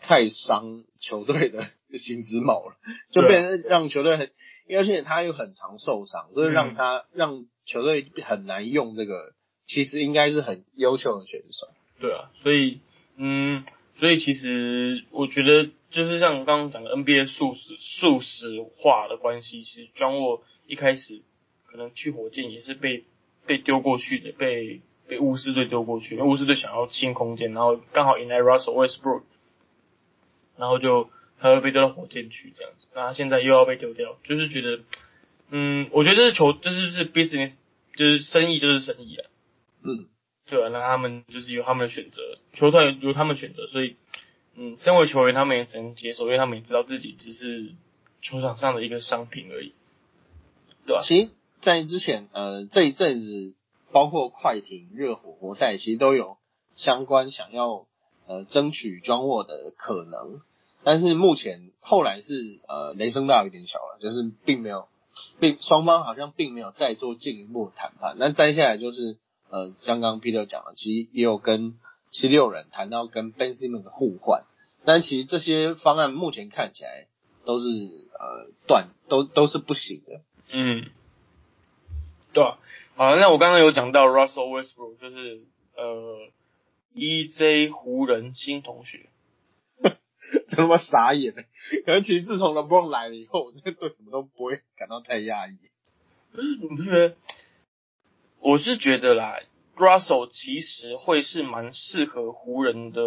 [0.00, 2.76] 太伤球队的薪资帽了，
[3.12, 4.30] 就变成让球队很，
[4.76, 9.32] 而且他又很常受伤，所以让他让球队很难用这个。
[9.66, 11.68] 其实应该是很优秀的选手。
[11.98, 12.80] 对啊，所以
[13.16, 13.64] 嗯，
[14.04, 15.70] 所以其实我觉得。
[15.90, 21.22] 就是像刚刚讲的 NBA 速食速食化的关系，其实庄沃一开始
[21.66, 23.04] 可能去火箭也是被
[23.46, 29.22] 被丢过去的，被被巫师队丢过去，因为巫师队想要清空间，然后刚好迎来 Russell Westbrook，
[30.56, 34.80] 然后就他会被丢到火箭去这样子，那他现在又要被丢掉，就是觉得，
[35.50, 37.56] 嗯，我觉得这是球，这是是 business，
[37.94, 39.30] 就是生意就是生意啊，
[39.84, 40.06] 嗯，
[40.54, 43.96] 对，那他们就是由他们选择，球队由他们选择，所以。
[44.56, 47.72] 嗯，身为球员，他们也只能接受，因为他们也知道自己只是
[48.22, 49.72] 球场上的一个商品而已，
[50.86, 51.02] 对吧？
[51.02, 53.56] 其实，在之前，呃，这一阵子，
[53.90, 56.36] 包括快艇、热火、活塞，其实都有
[56.76, 57.86] 相关想要
[58.28, 60.40] 呃争取庄沃的可能，
[60.84, 64.86] 但是目前后来是呃雷声大雨点小了，就是并没有，
[65.40, 69.18] 并双方好像并没有再做进一步谈判，那再下来就是
[69.50, 71.78] 呃，像刚刚 Peter 讲的，其实也有跟
[72.10, 74.44] 七六人谈到跟 Ben Simmons 互换，
[74.84, 77.06] 但其实这些方案目前看起来
[77.44, 80.20] 都是呃断，都都是不行的。
[80.52, 80.90] 嗯，
[82.32, 82.58] 对啊，
[82.96, 85.42] 好，那我刚刚有讲到 Russell Westbrook，就是
[85.76, 86.28] 呃
[86.94, 89.08] EJ 湖人新同学，
[90.48, 91.42] 真他妈傻眼了。
[91.86, 95.56] 可是其实自从 LeBron 来了以后，我对什么都不会感到太压抑。
[96.32, 97.16] 不是你不觉得？
[98.44, 99.38] 我是觉得啦
[99.74, 103.00] ，Russell 其实会是蛮适合湖人的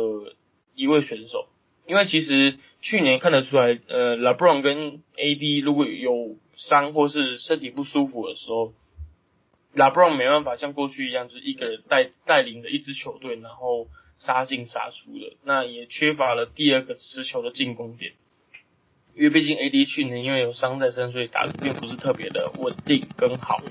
[0.73, 1.47] 一位选手，
[1.86, 8.73] 因为其实去年看得出来，呃，LeBron 跟 AD 如果有伤或是身体不舒服的时候
[9.76, 18.13] ，LeBron 没办法像过去一样，就是一个人带带领着一支球队，然后杀进杀出的，那也缺乏了第二个持球的进攻点。
[19.13, 23.62] 因为毕竟 AD 去年因为有伤在身，所以打的并不是特别的稳定跟好。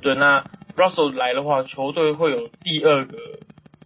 [0.00, 0.44] 对，那
[0.76, 3.16] Russell 来的话，球队会有第二个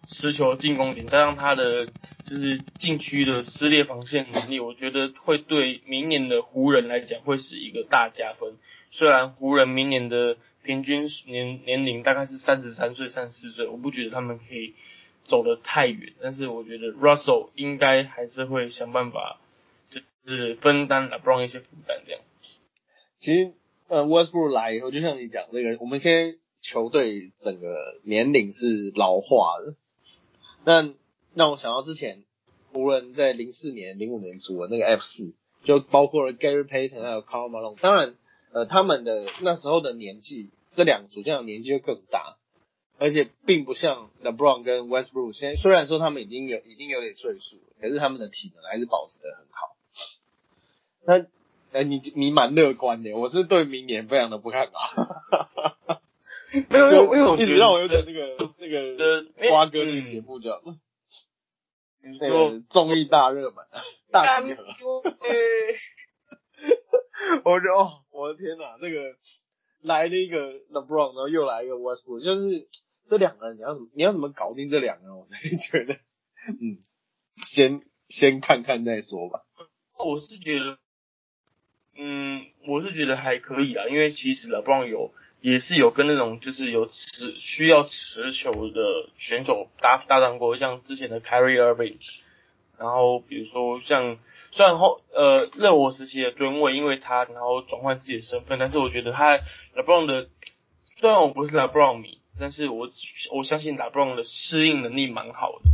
[0.09, 1.87] 持球进攻点，加上他的
[2.27, 8.57] 就是禁区的撕裂防线能力，我觉得会对明年的湖人来讲会是一个大加分。
[8.91, 14.75] 虽然湖人明年的平均年年龄大概是三十三岁、三十四岁，我不觉得他们可以
[15.25, 19.39] 走得太远，但是我觉得 Russell 应该还是会想办法
[19.91, 20.01] 就。
[20.29, 22.21] 是分担 LeBron 一些负担这样。
[23.21, 23.53] 其实，
[23.87, 26.35] 呃，Westbrook 来以后，就像你讲那个，我们先
[26.67, 29.75] 球队整个年龄是老化的。
[30.65, 30.93] 那
[31.35, 32.25] 让我想到之前
[32.73, 35.33] 湖人，在零四年、零五年组的那个 F 四，
[35.65, 37.79] 就包括了 Gary Payton 还有 Karl Malone。
[37.81, 38.17] 当然，
[38.53, 42.37] 呃，他们的那时候的年纪，这两个主将年纪就更大，
[42.99, 45.33] 而且并不像 LeBron 跟 Westbrook。
[45.35, 49.77] 现在虽然说他们已经有已经有点岁数，可是他们的体能还是保持的很好。
[51.07, 51.27] 那，
[51.79, 56.01] 哎，你你蛮乐观的，我是对明年非常的不看好。
[56.71, 60.61] 没有，因为我一直让我有点那个那个瓜哥那个节目叫，
[62.21, 63.65] 那个综艺大热门
[64.11, 64.65] 大集合。
[67.45, 69.17] 我觉得哦，我的天哪，那个
[69.83, 72.69] 来了一个 LeBron，然后又来一个 Westbrook，就是
[73.09, 75.17] 这两个人，你要怎么你要怎么搞定这两个人？
[75.17, 75.95] 我才觉得，
[76.61, 76.79] 嗯，
[77.37, 79.43] 先先看看再说吧。
[79.99, 80.79] 我是觉得。
[81.99, 85.15] 嗯，我是觉得还可以啊，因为其实 LeBron 有
[85.49, 91.99] 也是有跟那种就是有持需要持球的选手搭搭档过，像之前的 Carrie Irving
[92.77, 94.19] 然后比如说像
[94.51, 99.39] 虽然后呃热火时期的吨位，因为他然后转换自己的身份，但是我觉得他
[99.77, 100.29] LeBron 的
[100.97, 102.89] 虽然我不是 LeBron 迷，但是我
[103.33, 105.71] 我相信 LeBron 的适应能力蛮好的，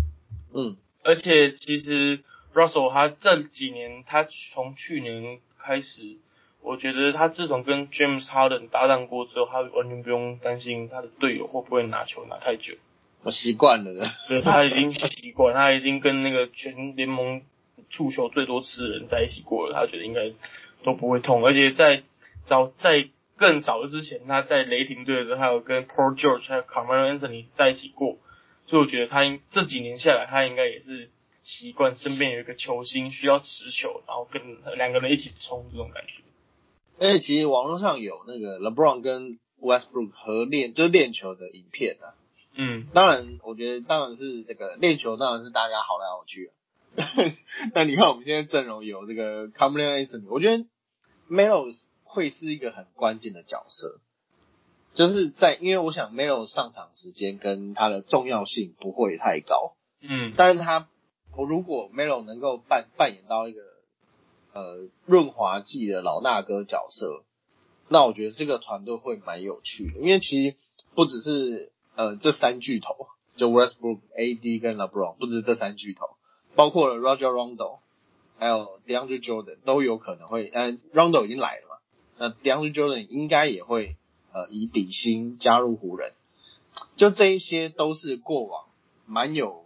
[0.53, 5.41] 嗯，而且其实 Russell 他这几年他从去年。
[5.65, 6.17] 开始，
[6.63, 12.77] 我觉得他自从跟 James Harden 搭档过之后，他完全不用担心他的队友会不会拿球拿太久。
[13.23, 17.43] 我习惯了，对，他已经习惯，他已经跟那个全联盟
[17.91, 20.33] 触球最多次的人在一起过了，他觉得应该
[20.83, 21.45] 都不会痛。
[21.45, 22.03] 而且在
[22.47, 28.19] 早在更早之前，他在雷霆队的时候，还有跟 Paul George 还有 Carmelo Anthony 在一起过，
[28.67, 31.11] 所以我觉得他应这几年下来，他应该也是。
[31.45, 34.41] 习惯身边有一个球星需要持球，然后跟
[34.77, 36.23] 两个人一起冲这种感觉。
[37.03, 42.15] 而且其实网络上有那个 LeBron 跟 Westbrook 合练，就是练球的影片啊。
[42.55, 46.47] 嗯，当然，我觉得当然是这个练球，当然是大家好来好去。
[46.47, 46.55] 啊
[47.75, 50.65] 那你看我们现在阵容有这个 Carmelo Anthony，我觉得
[51.29, 53.99] Melo 会是一个很关键的角色，
[54.95, 59.75] 就是在因为我想 Melo 上场时间跟他的重要性不会太高。
[60.01, 60.89] 嗯，但是他。
[61.35, 63.63] 我如果 Melo 能够扮扮演到一个
[64.53, 67.25] 呃润滑剂的老大哥角色，
[67.89, 70.01] 那我觉得这个团队会蛮有趣的。
[70.01, 70.57] 因为其实
[70.95, 76.07] 不只是呃这三巨头，就 Westbrook、AD 跟 LeBron，不止这三巨头，
[76.55, 77.79] 包括了 Roger Rondo，
[78.39, 81.77] 还有 DeAndre Jordan 都有可能会，呃 Rondo 已经来了嘛，
[82.19, 83.97] 那 DeAndre Jordan 应该也会
[84.33, 86.13] 呃以底薪加入湖人。
[86.97, 88.67] 就这一些都是过往
[89.07, 89.63] 蛮有。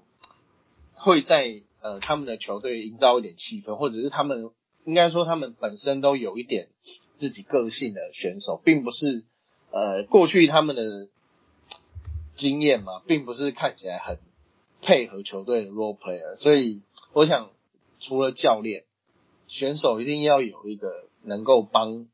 [0.99, 4.51] 会在呃他们的球队营造一点气氛，或者是他们
[4.87, 6.68] 应该说他们本身都有一点
[7.16, 9.25] 自己个性的选手，并不是
[9.70, 11.09] 呃过去他们的
[12.37, 14.18] 经验嘛，并不是看起来很
[14.81, 16.37] 配合球队的 role player。
[16.37, 17.51] 所以我想，
[18.01, 18.85] 除了教练，
[19.46, 22.07] 选手一定要有一个能够帮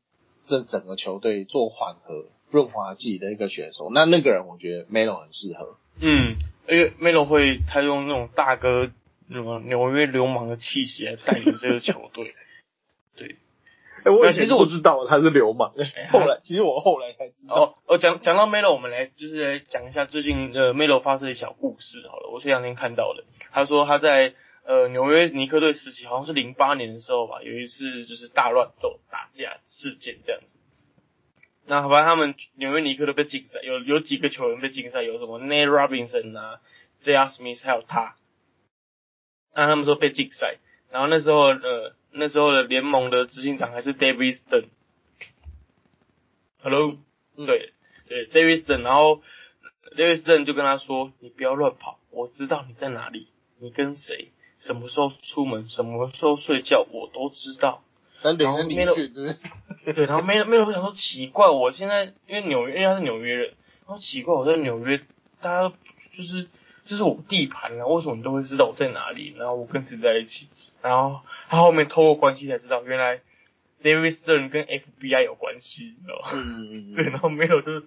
[0.43, 3.89] 这整个球队做缓和润滑剂的一个选手。
[3.93, 5.77] 那那个人，我觉得 Melo 很适合。
[6.01, 6.35] 嗯。
[6.65, 8.89] 因为 Melo 会，他用那种大哥
[9.29, 12.33] 什么纽约流氓的气息来带领这个球队，
[14.11, 17.55] 我其实我知道他是流氓，哎 后来 其实我后来才知道。
[17.55, 22.29] 哦，我讲讲到 Melo，我们来就是来讲一下最近呃 Melo 发生的小故事好了。
[22.31, 24.33] 我前两天看到的，他说他在
[24.65, 30.57] 呃纽约尼克队时期，好像是零八年的时候吧，有一次就是大乱斗打架事件这样子。
[31.65, 36.59] 那好吧他们纽约尼克都被禁赛，有有几个球员被禁赛，有什么 Nate Robinson 啊、
[37.01, 37.27] J.R.
[37.27, 38.15] Smith 还有他。
[39.55, 40.57] 那他们说被禁赛，
[40.91, 44.65] 然后那时候呃那时候的联盟的执行长还是 David Stern。
[46.61, 46.97] Hello，、
[47.35, 47.73] 嗯对
[48.07, 49.21] 对，David Stern，然后
[49.97, 57.83] David Stern 就跟他说：“你不要乱跑，我知道你在哪里，你跟谁，什么时候出门，什么时候睡觉，我都知道。”
[58.21, 58.75] 但连着你
[59.93, 63.47] 对，然后没有没有想说奇怪，我现在因为纽约，因为他是纽约人，
[63.85, 65.01] 然后奇怪我在纽约，
[65.41, 65.75] 大家
[66.15, 66.47] 就是
[66.85, 69.33] 就是我地盘啊，为什么你都会知道我在哪里？
[69.35, 70.47] 然后我跟谁在一起？
[70.83, 73.21] 然后他后面透过关系才知道，原来
[73.81, 76.31] David Stern 跟 FBI 有关系，你知道吗？
[76.35, 77.83] 嗯， 对，然后没有就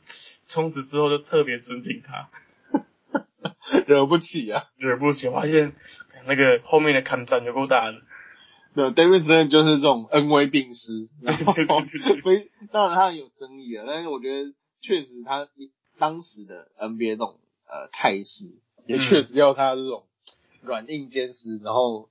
[0.47, 2.31] 从此之后就特别尊敬他，
[3.87, 4.65] 惹不起啊。
[4.79, 5.75] 惹不起，发现
[6.27, 7.99] 那个后面的抗战有够大的。
[8.75, 11.53] 对，David Stern 就是这种恩威并施，然后
[12.25, 15.49] 非当然他有争议啊，但是我觉得确实他
[15.99, 18.45] 当时的 NBA 这种呃态势，
[18.87, 20.05] 也确实要他这种
[20.61, 22.11] 软硬兼施，然后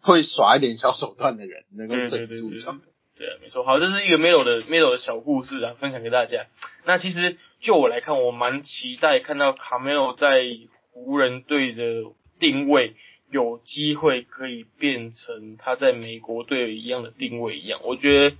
[0.00, 2.80] 会耍一点小手段的人能够对镇对对对住场。
[3.16, 3.62] 对啊，没错。
[3.62, 6.46] 好，这是一个 Melo 的 Melo 的小故事啊，分享给大家。
[6.84, 10.44] 那其实就我来看，我蛮期待看到卡梅罗在
[10.90, 11.84] 湖人队的
[12.40, 12.96] 定位
[13.30, 17.80] 有机会可以变成他在美国队一样的定位一样。
[17.84, 18.36] 我觉得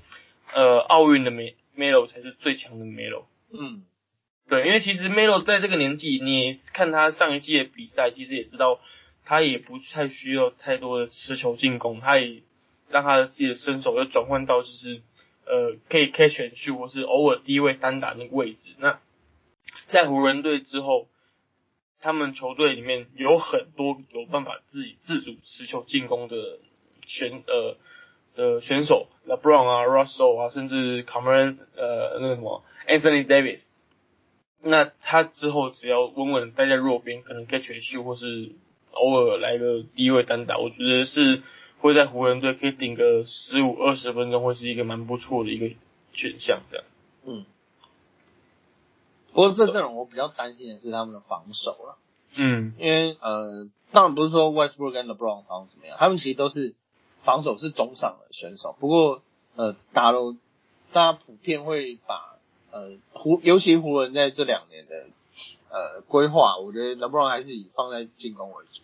[0.52, 3.26] 呃，奥运的 Me Melo 才是最强的 Melo。
[3.52, 3.84] 嗯，
[4.48, 8.80] 对，因为其实 Melo 在这个年纪，你看他上一季的比赛，其实也知道
[9.24, 12.42] 他也不太需要太多的持球进攻，他也
[12.90, 15.02] 让他的自己的身手要转换到就是
[15.46, 18.74] 呃可以 catch and shoot 或是偶尔低位单打那个位置。
[18.78, 19.00] 那
[19.88, 21.08] 在湖人队之后，
[22.00, 26.58] 他们球队里面有很多有办法自己自主持球进攻的
[27.06, 27.76] 选呃
[28.34, 33.64] 的选手，LeBron 啊、Russell 啊，甚至 Cameron 呃那个什么 Anthony Davis。
[34.62, 38.52] 那他之后只要稳稳地待在弱边，可能 catch and shoot 或是
[38.94, 41.42] 偶尔来个低位单打，我觉得是
[41.80, 45.74] 会在湖人队可以顶个十五二十分钟，会是一个蛮不错的一个
[46.12, 46.62] 选项。
[46.70, 46.84] 这样，
[47.24, 47.44] 嗯。
[49.32, 51.98] 不过这阵容我比较担心的是他们的防守了，
[52.36, 56.74] 嗯因为呃，当然不是说 Westbrook 跟 LeBron 防守怎么样，他们其实都是
[57.22, 58.76] 防守是中上的选手。
[58.78, 59.22] 不过
[59.56, 60.36] 呃，打了
[60.92, 62.36] 大家普遍会把
[62.70, 65.06] 呃湖，尤其湖人在这两年的
[65.74, 68.82] 呃规划，我觉得 LeBron 还是以放在进攻为主。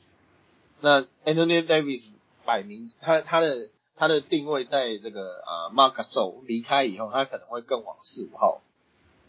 [0.81, 2.03] 那 Anthony Davis
[2.45, 8.61] 摆明他他的他的定位在这个呃 Marc Gasol 离开以后，他可能会更往四五号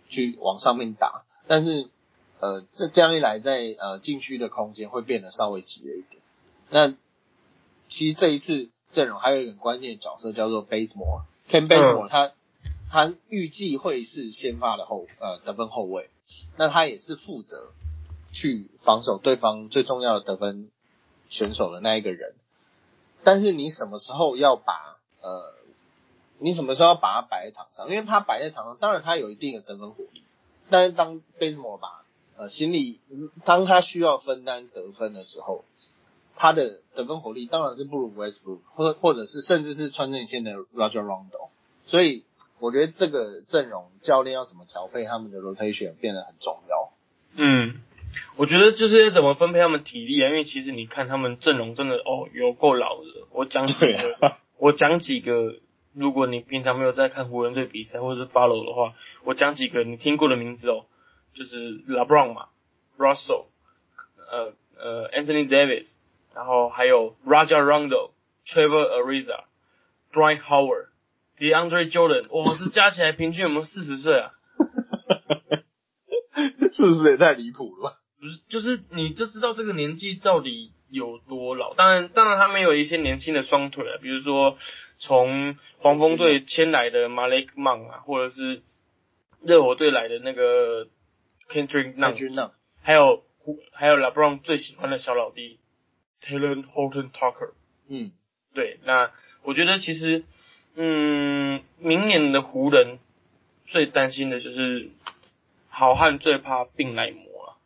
[0.09, 1.89] 去往上面打，但是
[2.39, 6.21] 呃这这样一来在，呃禁区的空间会变得稍微挤了一点。
[6.69, 6.95] 那
[7.89, 11.23] 其实这一次阵容还有一个很关键的角色叫做 Basemore。
[11.49, 12.31] Ken Basemore 他、
[12.89, 16.09] 他预计会是先发的后呃得分后卫，
[16.57, 17.71] 那他也是负责
[18.31, 20.69] 去防守对方最重要的得分
[21.29, 22.35] 选手的那一个人。
[23.23, 25.53] 但是你什么时候要把呃，
[26.39, 27.89] 你什么时候要把他摆在场上？
[27.89, 30.23] 因为他摆在场上，当然他有一定的得分火力，
[30.69, 32.03] 但是当 Basemore 把
[32.37, 32.99] 呃心里
[33.45, 35.63] 当他需要分担得分的时候，
[36.35, 41.49] 他的得分火力当然是不如 Westbrook，或或者是甚至是穿针线的 Roger Rondo。
[41.85, 42.23] 所以
[42.61, 46.93] 我觉得这个阵容教练要怎么调配他们的 rotation 变得很重要。
[47.35, 47.81] 嗯，
[48.37, 53.07] 我觉得就是要怎么分配他们体力啊，因为其实你看他们阵容真的哦有够老的。
[53.31, 55.55] 我讲几个，啊，我讲几个，
[55.95, 58.93] 如果你平常没有在看湖人队比赛或者是 follow 的话，
[59.23, 60.85] 我讲几个你听过的名字哦，
[61.33, 62.49] 就是 LeBron 嘛
[62.97, 63.45] ，Russell，
[64.29, 65.87] 呃呃 Anthony Davis，
[66.35, 68.11] 然后还有 Raja Rondo、
[68.45, 69.45] Trevor Ariza、
[70.13, 70.87] Dwight Howard、
[71.41, 74.31] DeAndre Jordan，哇，这加起来平均有没有四十岁啊？
[76.71, 77.95] 是不是也太离谱了吧？
[78.19, 81.73] 不是，就是你就知道这个年纪到底有多老。
[81.73, 84.59] 当然，当然他们有一些年轻的双腿啊，比如说
[84.99, 88.61] 从黄蜂队签来的马雷克曼啊，或者是
[89.41, 90.85] 热火队来的那个
[91.49, 92.51] Kendrick 那 Nunn，
[92.83, 93.23] 还有
[93.71, 95.57] 还有 LeBron 最喜欢的小老弟
[96.23, 97.53] Taylor Horton Tucker。
[97.89, 98.11] 嗯，
[98.53, 99.11] 对，那
[99.43, 100.23] 我觉得其实，
[100.75, 102.99] 嗯，明年的湖人
[103.65, 104.89] 最担心的就是
[105.67, 107.57] 好汉最怕病来磨啊。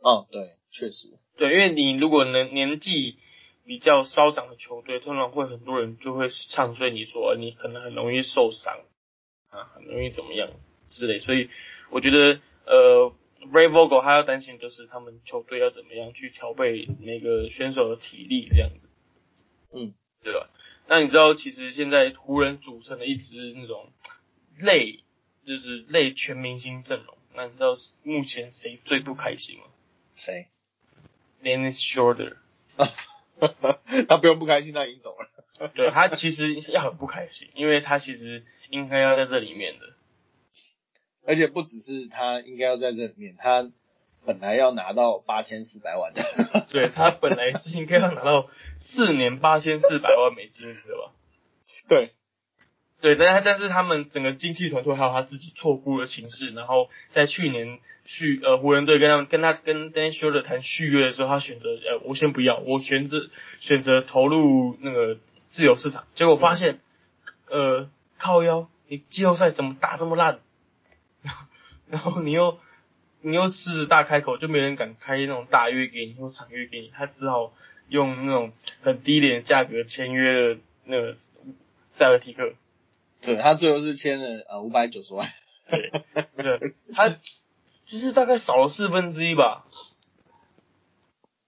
[0.00, 3.16] 哦，对，确实，对，因为你如果能年纪
[3.64, 8.78] 比较稍长的球队，通常会很多人就会唱衰你说你可能很容易受伤
[9.50, 10.50] 啊，很容易怎么样
[10.88, 11.20] 之类。
[11.20, 11.50] 所以
[11.90, 13.12] 我觉得呃
[13.52, 18.88] ，Ray Vogel 他要担心就是他们球队要怎么样去调配那个选手的体力这样子。
[19.72, 20.48] 嗯，对吧？
[20.92, 23.92] 那你知道其实现在湖人组成了一支那种
[24.60, 25.04] 类
[25.46, 29.66] 就是类全明星阵容，那你知道目前谁最不开心吗
[30.16, 30.48] 谁
[31.44, 32.38] ？？Dennis Schroeder。
[34.08, 35.28] 他不用不开心，他已经走了。
[35.74, 39.94] 对他其实要很不开心，因为他其实应该要在这里面的。
[41.24, 43.70] 而且不只是他应该要在这里面，他
[44.26, 46.22] 本来要拿到八千四百万的。
[46.70, 48.48] 对他本来是应该要拿到
[48.78, 51.12] 四年八千四百万美金，对吧？
[51.88, 52.12] 对，
[53.00, 63.28] 对，但是但是他们整个经纪团队还有他自己错估了形势，然后在去年续呃湖人队跟他们跟他跟 Dan s h o r d e r 谈续约的时候，他选择呃我先不要，我选择
[63.60, 65.18] 选择投入那个
[65.48, 66.80] 自由市场，结果发现
[67.48, 70.40] 呃靠腰，你季后赛怎么打这么烂？
[71.88, 72.58] 然后你又
[73.22, 77.52] 你又狮子大开口，就没人敢开那种大约给你或长约给你，他只好
[77.88, 81.16] 用那种很低廉的价格签约了那个
[81.90, 82.54] 塞尔提克。
[83.20, 85.28] 对他最后是签了呃五百九十万。
[86.36, 89.66] 对，他就是大概少了四分之一吧，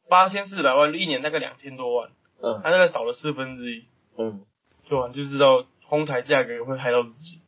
[0.09, 2.11] 八千四百万，一年大概两千多万，
[2.43, 3.85] 嗯他大概少了四分之一，
[4.19, 4.45] 嗯，
[4.89, 5.09] 对吧？
[5.09, 7.41] 就知道哄抬价格会害到自己。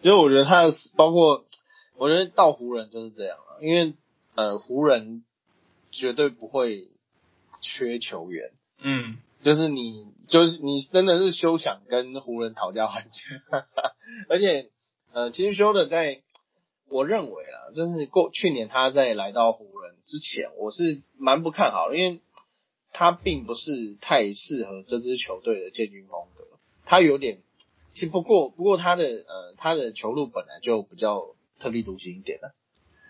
[0.00, 1.44] 因为我觉得他的包括，
[1.96, 3.94] 我觉得到湖人就是这样啊，因为
[4.34, 5.24] 呃湖人
[5.90, 6.88] 绝对不会
[7.60, 13.08] 缺球员，嗯，就是你就是你真的是休想跟湖人讨价还价，
[14.28, 14.70] 而且
[15.12, 16.22] 呃其实休的在，
[16.88, 22.20] 我认为啊，就是过去年他在来到湖人之前，我是蛮不看好的，因为
[22.92, 26.44] 他并不是太适合这支球队的建军风格，
[26.84, 27.42] 他有点。
[27.94, 32.54] 其实不过不过他的呃他的球路本来就比较特立独行一点的，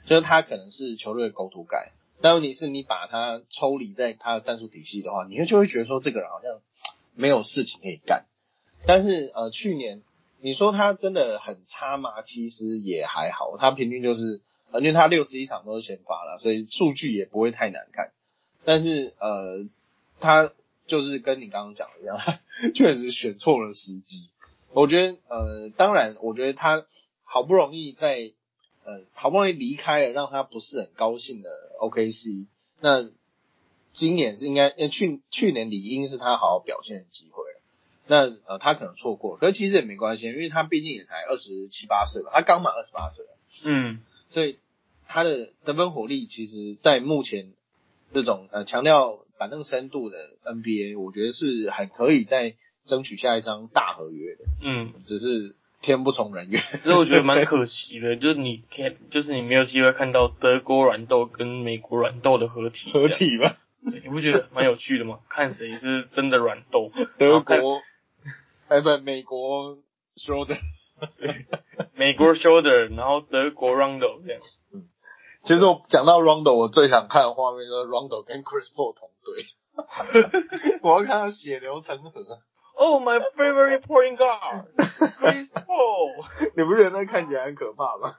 [0.09, 6.61] 就是他可能是球队的狗土改，但问题是你把他抽离在他的战术体系的话，你就会觉得说这个人好像
[7.15, 8.25] 没有事情可以干。
[8.87, 10.03] 但是呃去年
[10.41, 12.23] 你说他真的很差吗？
[12.23, 14.41] 其实也还好，他平均就是
[14.71, 18.13] 呃因为他六十一场都是先发了，所以数据也不会太难看。
[18.65, 19.67] 但是呃
[20.21, 20.53] 他
[20.87, 22.41] 就是跟你刚刚讲的一样，他
[22.75, 24.31] 确实选错了时机。
[24.73, 26.85] 我觉得，呃，当然，我觉得他
[27.25, 28.33] 好不容易在，
[28.89, 32.47] 呃，好不容易离开了，让他不是很高兴的 OKC。
[32.81, 33.11] 那
[33.93, 37.61] 今年是应该，呃，去去年理应是他好好表现的机会了。
[38.07, 43.27] 那呃，他可能错过，可是其实也没关系，因为他毕竟也才二十七八岁吧，他刚满二十八岁，
[43.65, 44.59] 嗯，所以
[45.07, 47.53] 他的得分火力，其实在目前
[48.15, 52.55] 这种呃强调板凳深度的 NBA，我觉得是很可以在。
[52.87, 63.55] 争取下一张大合约的，嗯，只是天不从人愿， 所以我觉得蛮可惜的，就是你看，就是你没有机会看到德国软豆跟美国软豆的合体，合体吧？
[63.91, 65.21] 对，你不觉得蛮有趣的吗？
[65.31, 67.81] 看谁是真的软豆，德国，
[68.69, 69.79] 哎不，美国
[70.17, 70.59] shoulder，
[71.95, 74.41] 美国 shoulder，然后德国 rondo 这样。
[74.75, 74.83] 嗯，
[75.45, 79.47] 其实我讲到 rondo，我最想看的画面就是 rondo 跟 Chris Paul 同队，
[80.83, 82.39] 我要看到血流成河。
[82.81, 84.67] Oh, my favorite point guard,
[85.19, 86.25] Chris Paul。
[86.57, 88.15] 你不觉得那看起来很可怕吗？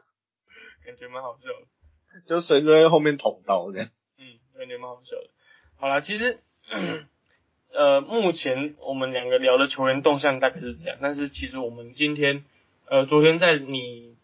[0.85, 3.89] 感觉蛮好笑的，就随时在后面捅刀这样。
[4.17, 4.25] 嗯，
[4.57, 5.29] 感觉蛮好笑的。
[5.77, 6.39] 好啦，其实，
[7.73, 12.43] 呃，目前我们两个聊的球员动向大概是这样，但是其实我们今天，
[12.85, 14.17] 呃，昨天在你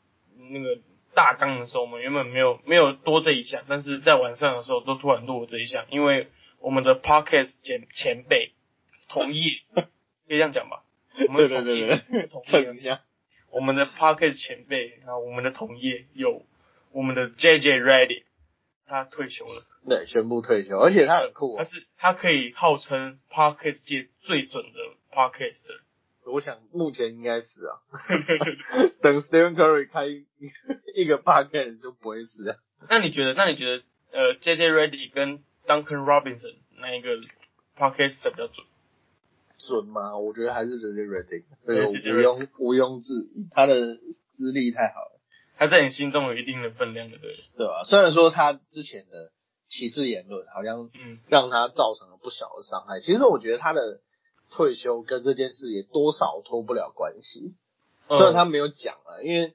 [0.49, 0.81] 那个
[1.13, 6.27] 大纲的时候，我们原本没有没有多这一项，但是在晚上的时候都突然多了这一项，因为
[6.59, 8.51] 我们的 podcast 前前辈
[9.07, 9.59] 同意。
[10.27, 10.83] 可以这样讲吧？
[11.27, 13.01] 我们对对对对，蹭一下。
[13.51, 16.45] 我们的 Podcast 前辈，然后我们的同业有
[16.91, 18.23] 我们的 JJ Ready，
[18.85, 24.79] 他退休了，对，宣布退休，而且他很酷、哦，他是他可以号称 Podcast 界最准的
[25.15, 25.61] Parkes。
[26.25, 27.79] 我想目前应该是啊，
[29.01, 32.57] 等 Stephen Curry 开一个 Podcast 就不会是啊。
[32.89, 33.33] 那你觉得？
[33.35, 37.17] 那你觉得呃 JJ Ready 跟 Duncan Robinson 那一个
[37.77, 38.65] Parkes 比较准？
[39.57, 40.17] 准吗？
[40.17, 41.87] 我觉得还是 JJ Redick，这个
[42.33, 43.75] 毋庸毋庸置疑，他的
[44.33, 45.19] 资历太好了。
[45.57, 47.83] 他在你心中有一定的分量的，对对吧？
[47.85, 49.31] 虽然说他之前的
[49.69, 54.01] 歧视言论好像嗯让他造成了不小的伤害，其实我觉得他的
[54.51, 57.55] 退休跟这件事也多少脱不了关系。
[58.09, 59.53] 虽然他没有讲啊，因为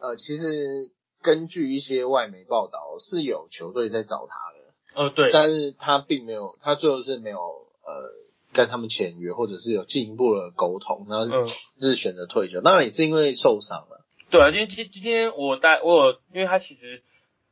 [0.00, 0.90] 呃，其实
[1.22, 8.27] 根据一些外媒报道是有球队在找他的，呃对，但是他并没有，他最后是没有呃。
[8.52, 12.60] 跟他们签约，或者是有进一步的沟通，然后是选择退休。
[12.60, 14.04] 当然也是因为受伤了。
[14.30, 17.02] 对啊，因为今今天我带我有，因为他其实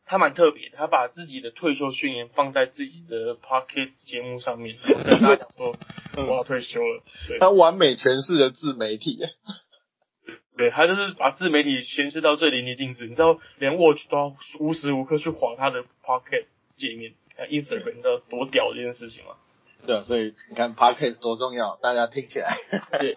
[0.05, 5.74] 他蛮特别的，他把自己的退休宣言放在自己的 podcast 节目上面，然后跟大家讲说
[6.16, 7.03] 我要退休了。
[7.28, 9.18] 对，他完美诠释了自媒体。
[10.57, 19.36] 对他就是把自媒体诠释到最淋漓尽致，你知道，连 Watch 都要无时无刻去划他的 podcast 界面，呃，Instagram 你知道多屌这件事情吗？
[19.87, 22.57] 对啊，所以你看 podcast 多重要，大家听起来。
[23.01, 23.14] 对，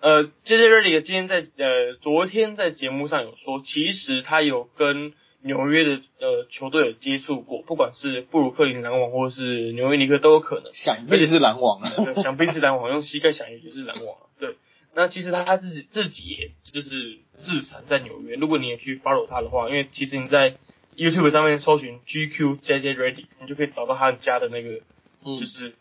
[0.00, 5.12] 呃，J J Redick 今天在呃昨天在节目上有说，其实他有跟
[5.42, 10.72] 纽约的呃球队有接触过，不管是布鲁克林篮网或是纽约尼克都有可能。
[10.72, 11.92] 想必是篮网啊。
[12.22, 14.24] 想必是篮网， 用膝盖想也就是篮网啊。
[14.38, 14.56] 对，
[14.94, 18.36] 那其实他自己自己也就是自产在纽约。
[18.36, 20.56] 如果你也去 follow 他的话，因为其实你在
[20.96, 24.80] YouTube 上面搜寻 GQ JJ Redick，你就可以找到他家的那个
[25.26, 25.74] 嗯就，是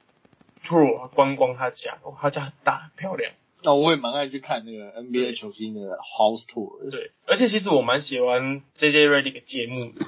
[0.64, 3.34] tour 观光他家，哦，他家很大很漂亮。
[3.66, 6.90] 那我也蛮爱去看那个 NBA 球星的 house tour。
[6.90, 10.06] 对，而且其实我蛮喜欢 JJ Redick 的节目的，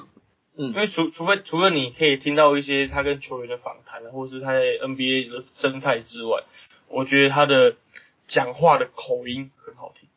[0.58, 6.42] 嗯因为除除非除了你可以听到一些他跟球员的访谈啊，或者是他在 NBA 的生态之外，
[6.88, 7.76] 我觉得他的
[8.28, 10.08] 讲话的口音很好听，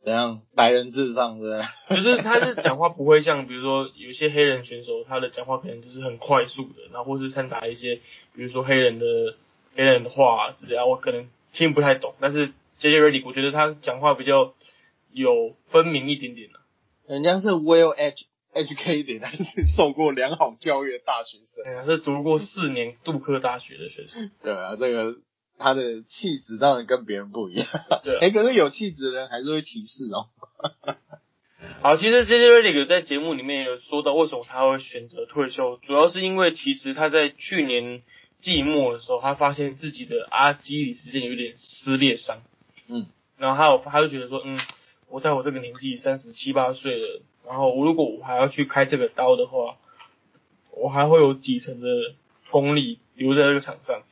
[0.00, 0.40] 怎样？
[0.54, 1.96] 白人至上，是不对？
[1.96, 7.96] 就是他是讲话不会像比如说有些黑人选手，他的讲话可能就是很快速的，然后或是掺杂一些
[8.36, 9.34] 比如说黑人的
[9.74, 12.48] 黑人的话啊之类啊，我可能听不太懂，但是
[12.80, 14.54] JJ Redick 我觉得他讲话比较
[15.12, 16.58] 有分明一点点的、
[17.06, 21.64] 人家是 well edu educated，但是受过良好教育的大学生。
[21.64, 24.30] 对啊，是读过四年杜克大学的学生。
[24.42, 25.16] 对啊，这个
[25.58, 27.66] 他的气质当然跟别人不一样。
[28.04, 30.28] 对啊哎、可是有气质的人还是会歧视哦。
[31.80, 38.02] 好，其实 J J Redick 在节目里面有说到为什么他会选择退休，主要是因为其实他在去年
[38.44, 42.42] 季末的时候，他发现自己的阿基里斯腱有点撕裂伤，
[42.88, 43.06] 嗯，
[43.38, 44.60] 然后他有他就觉得说，嗯，
[45.08, 49.78] 我在我这个年纪三十七八岁了，然后如果我还要去开这个刀的话，
[50.72, 51.88] 我还会有几成的
[52.50, 54.02] 功力留在这个场上，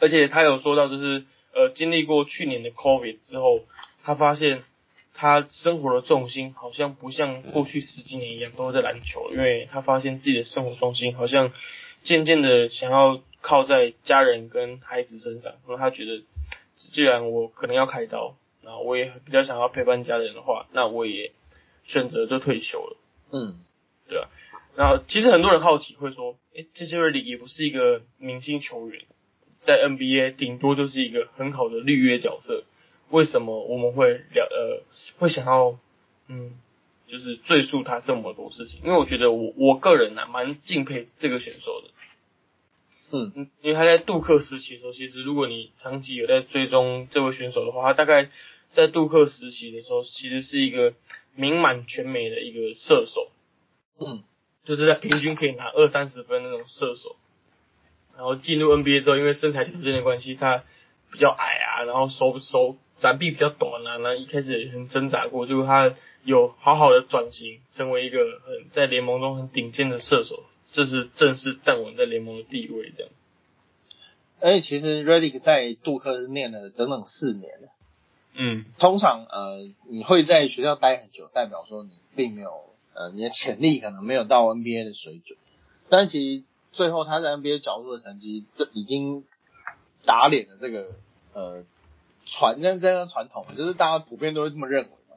[0.00, 3.60] 而且他有说到就是呃经历过去年的 COVID 之后，
[4.02, 4.64] 他发现
[5.12, 11.52] 他生活的重心好像不像过去十几年一样都在篮球，因为他发现自己的生活重心好像
[12.02, 16.22] 渐渐的想要靠在家人跟孩子身上，然后他觉得
[16.76, 21.32] 既然我可能要开刀，那我也比较想要陪伴家人的话，那我也
[21.84, 22.96] 选择就退休了。
[23.32, 23.60] 嗯，
[24.76, 29.04] 然后其实很多人好奇会说，诶 j j Redick 也不是一个明星球员，
[29.60, 32.64] 在 NBA 顶多就是一个很好的绿约角色，
[33.10, 34.82] 为什么我们会了呃
[35.18, 35.78] 会想要
[36.28, 36.58] 嗯
[37.06, 38.80] 就是赘述他这么多事情？
[38.84, 41.88] 因为我觉得我我个人呢、蛮敬佩这个选手的，
[43.12, 43.32] 嗯。
[43.36, 48.28] 嗯，因为他在杜克时期的时候，其实如果你长期有在追踪这位选手的话，他大概
[48.72, 50.94] 在杜克时期的时候，其实是一个
[51.36, 53.30] 名满全美的一个射手，
[54.00, 54.24] 嗯，
[54.64, 57.16] 就是在平均可以拿二三十分那种射手。
[58.14, 60.64] 然后进入 NBA 之后，因为身材条件的关系，他
[61.10, 73.12] 比较矮啊，然后手手展臂比较短啊，然后一开始也很挣扎过，结果他有好好的转型，成为一个很在联盟中很顶尖的射手，这是正式站稳在联盟的地位这样。
[74.40, 77.68] 而且其实 Redick 在杜克是念了整整四年了。
[78.34, 85.38] 嗯通常呃，你会在学校待很久，代表说你并没有呃，你的潜力可能没有到 NBA 的水准。
[85.90, 89.24] 但其实最后他在 NBA 角度的成绩，这已经
[90.06, 90.92] 打脸了这个
[91.34, 91.64] 呃
[92.24, 95.16] 传这这样传统，就是大家普遍都会这么认为嘛。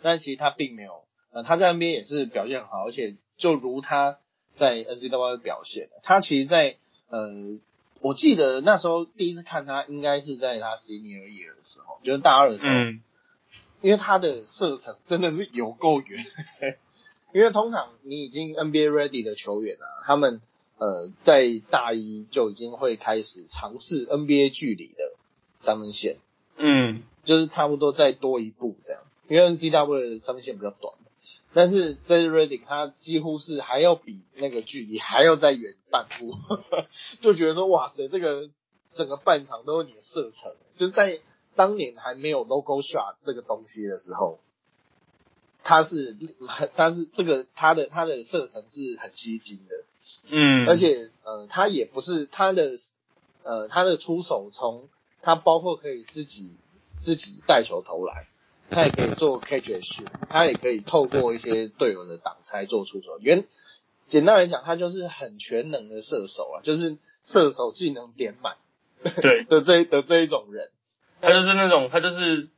[0.00, 4.18] 但其实他并没有，呃，他在 NBA 也是表现很好，而且就如他
[4.58, 6.76] 在 NCAA 表现，他其实在
[7.08, 7.58] 呃，
[8.00, 13.00] 我记得那时候第一次看他，应该是在他 senior year 的时候，就是大二的时候，嗯。
[13.80, 16.26] 因为他的射程真的是有够远。
[17.32, 20.40] 因为通常你已经 NBA ready 的球员啊，他们
[20.78, 25.12] 呃在大一就已经会开始尝试 NBA 距离的
[25.60, 26.16] 三分线，
[26.56, 27.02] 嗯。
[27.24, 29.02] 就是差不多再多一步这样。
[29.28, 30.94] 因为 NCW 的三分线比较短，
[31.58, 36.32] 但是 J Redick 他几乎是还要比那个距离还要再远半步，
[37.20, 38.48] 就觉得说哇塞，这个
[38.94, 41.18] 整个半场都是你的射程，就在
[41.56, 44.38] 当年还没有 logo shot 这个东西的时候，
[45.64, 46.16] 他是
[46.76, 49.84] 他是这个他的他的射程是很吸睛的，
[50.28, 52.76] 嗯，而且呃，他也不是他的
[53.42, 54.88] 呃他的出手从
[55.22, 56.56] 他包括可以自己
[57.02, 58.26] 自己带球投篮，
[58.70, 63.18] 他也可以做 catch and shoot，他也可以透过一些队友的挡拆做出手。
[63.20, 63.44] 原
[64.06, 68.56] 简单来讲，他就是很全能的射手啊，就是射手技能点满，
[69.02, 70.70] 对的这 的这一种人。
[71.20, 72.48] 他就是那种他就是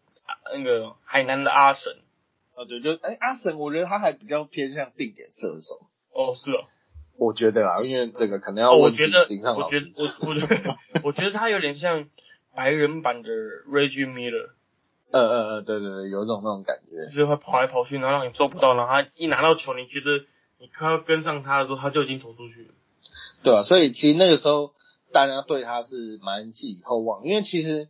[0.54, 1.96] 那个海南的阿神。
[2.54, 5.86] 啊，对，就哎阿神，我觉得他还比较偏向定点射手。
[6.12, 6.64] 哦，是哦。
[7.16, 12.08] 我觉得啊，因为这个可能要我觉得，井上我觉得我我觉得我觉得他有点像
[12.54, 13.28] 白人版的
[13.68, 14.50] Reggie Miller。
[15.12, 20.24] 呃呃呃，对对对，有种那种感觉，就是会跑来跑去，然后让你做不到，然后他一拿到球，你觉得
[20.58, 22.74] 你快要跟上他的时候，他就已经投出去了。
[23.42, 24.72] 对啊，所以其实那个时候
[25.12, 27.88] 大家对他是蛮寄予厚望，因为其实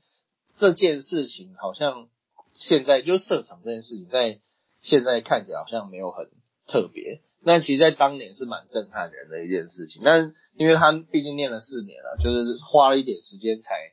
[0.56, 2.08] 这件事情好像
[2.54, 4.40] 现在就射场这件事情，在
[4.80, 6.26] 现在看起来好像没有很
[6.66, 10.00] 特别，但其实，在当年是蛮震撼人的一件事情。
[10.02, 13.92] 但因为他毕竟念了四年了，就是花了一点时间才。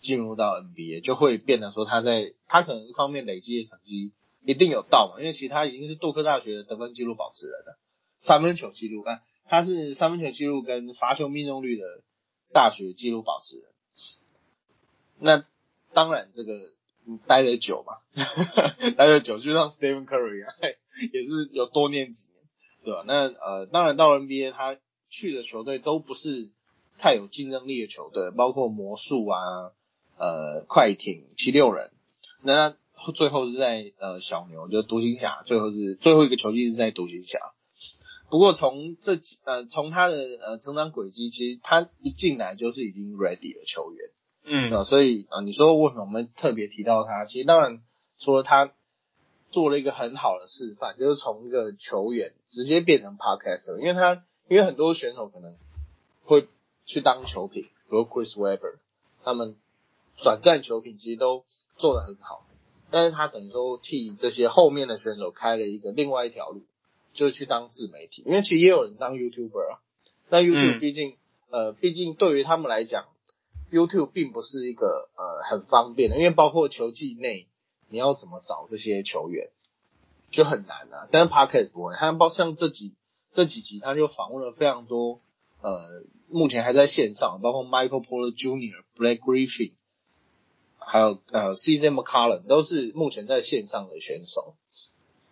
[0.00, 4.12] 进入到 NBA 就会变得说他在他可能一方面累积的成绩
[4.44, 7.78] 一定有到嘛，因为其他已经是杜克大学的得分记录保持人了，
[8.20, 11.84] 三分球记录啊，他是三分球记录跟罚球命中率的
[12.52, 13.64] 大学记录保持人。
[15.20, 15.44] 那
[15.92, 16.60] 当然这个
[17.26, 17.98] 待得久嘛，
[18.96, 20.54] 待得久就像 Stephen Curry 啊，
[21.12, 22.44] 也是有多念几年，
[22.84, 23.04] 对吧？
[23.06, 24.78] 那呃，当然到 NBA 他
[25.10, 26.50] 去的球队都不是
[26.98, 29.72] 太有竞争力的球队，包括魔术啊。
[30.18, 31.92] 呃，快艇七六人，
[32.42, 32.74] 那
[33.14, 37.38] 最后是在呃小牛，就独行侠，最后是最后一个球季是在独行侠。
[38.28, 44.10] 不过从这几呃从他的呃成长轨迹，其实他一进来就是已经 ready 的球员，
[44.44, 47.24] 嗯，啊，所以啊，你说为什么我们特别提到他？
[47.26, 47.80] 其实当然
[48.18, 48.72] 除了他
[49.52, 55.54] 做了一个很好的示范，就是从一个球员直接变成 podcaster，因为他因为很多选手可能
[56.24, 56.48] 会
[56.86, 58.78] 去当球评，比如 Chris Webber
[59.22, 59.54] 他们。
[60.22, 61.44] 转战球品其实都
[61.76, 62.46] 做得很好，
[62.90, 66.62] 但是他等于说替这些后面的选手开了一个另外一条路，
[67.12, 68.22] 就是去当自媒体。
[68.26, 69.78] 因为其实也有人当 YouTuber 啊，
[70.28, 71.16] 那 YouTube 毕竟
[71.50, 73.06] 呃，毕竟对于他们来讲
[73.70, 77.46] ，YouTube 并不是一个呃很方便的，因为包括球季内
[77.88, 79.50] 你要怎么找这些球员
[80.30, 81.08] 就很难啊。
[81.12, 82.96] 但是 Podcast 不会，他包像这几
[83.32, 85.20] 这几集他就访问了非常多
[85.62, 89.72] 呃，目前还在线上，包括 Michael Porter Jr.、Blake Griffin。
[90.90, 94.54] 还有呃，CJ McCollum 都是目前在线上的选手，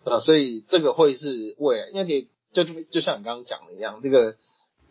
[0.03, 4.35] 啊，所以这个会是未来，因为就就像你刚刚讲的一样，这个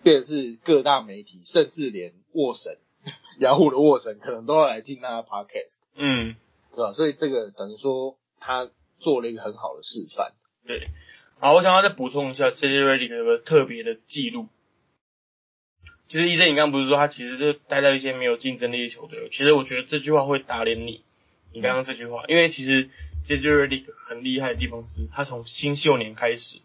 [0.02, 2.78] 便是各大媒体，甚至连沃神，
[3.38, 6.34] 雅虎的沃神可能都要来听他的 podcast，嗯，
[6.72, 6.92] 对吧？
[6.92, 10.32] 所以这个等于说他做了一个很好的示范。
[10.66, 10.88] 对，
[11.38, 14.48] 好，我想要再补充一下，JJ Redick 有个特别的记录。
[16.08, 19.28] 其实医生你刚刚不是说他其实就待在一些没有竞争力的球队？
[19.30, 21.02] 其实我觉得这句话会打脸你。
[21.52, 22.90] 你刚刚这句话，因为其实
[23.24, 26.60] JJ Redick 很厉害的地方是，他从新秀年开始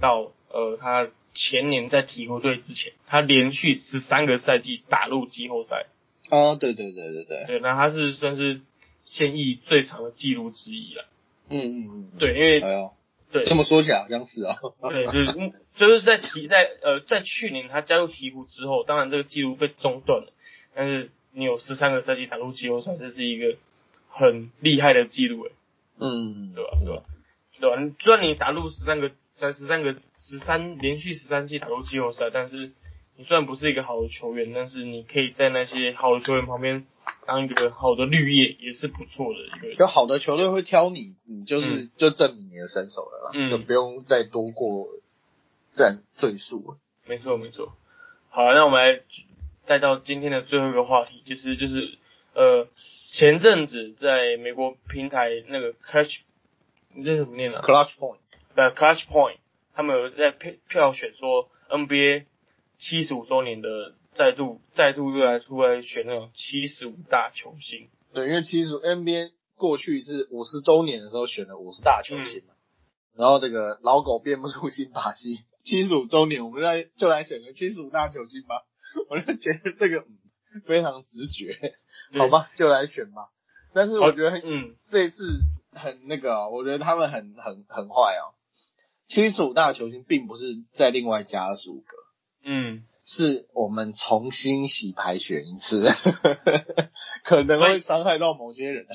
[0.00, 5.86] 到呃他前年在鹈鹕队之前，他连续十三个赛季打入季后赛。
[6.30, 7.44] 哦，对对对对对。
[7.46, 8.60] 对，那他是算是
[9.04, 11.06] 现役最长的记录之一了。
[11.48, 12.18] 嗯嗯嗯。
[12.18, 12.60] 对，因为。
[13.32, 14.56] 对，这么说起来好像是啊。
[14.90, 20.32] 对，就是就是在提在呃在去年他加入鹈鹕之后，当然这个记录被中断了，
[20.74, 23.56] 但是你有十三个赛季打入季后赛，这是一个
[24.08, 25.52] 很厉害的记录诶。
[25.98, 26.70] 嗯，对吧？
[26.84, 27.02] 对吧？
[27.60, 27.94] 对吧？
[27.98, 32.72] 虽然你打入十三个三十三个十三连续十三季打入季后赛，但是
[33.22, 36.84] 你虽然不是一个好的球员，但是你可以在那些好的球员旁边。
[37.24, 44.86] 当一个好的绿叶也是不错的一个，有好的球队会挑你，你就是就证明你的身手了啦，就不用再多过
[45.72, 46.76] 再赘述。
[47.06, 47.74] 没错没错，
[48.30, 49.00] 好，那我们来
[49.66, 51.96] 带到今天的最后一个话题，其实就是
[52.34, 52.66] 呃
[53.12, 56.20] 前阵子在美国平台那个 Clutch，
[56.92, 58.18] 你这怎么念啊？Clutch Point，
[58.56, 59.38] 呃 Clutch Point，
[59.74, 62.24] 他们有在票票选说 NBA
[62.82, 63.94] 七十五周年的。
[64.14, 72.52] 再度再度又来出来选那种七十五大球星，对，因为七十 NBA 过去是五十周年的时候选了五十大球星嘛，
[73.16, 78.66] 然后这个老狗变不出新把戏，七十五周年我们来就来选个七十五大球星吧，
[79.08, 80.04] 我就觉得这个
[80.66, 81.56] 非常直觉，
[82.18, 83.30] 好吧，就来选吧。
[83.72, 85.24] 但是我觉得，嗯，这一次
[85.72, 88.36] 很那个，我觉得他们很很很坏哦，
[89.06, 91.96] 七十五大球星并不是再另外加了十五个，
[92.44, 92.84] 嗯。
[93.04, 95.90] 是我们重新洗牌选一次，
[97.26, 98.86] 可能会伤害到某些人。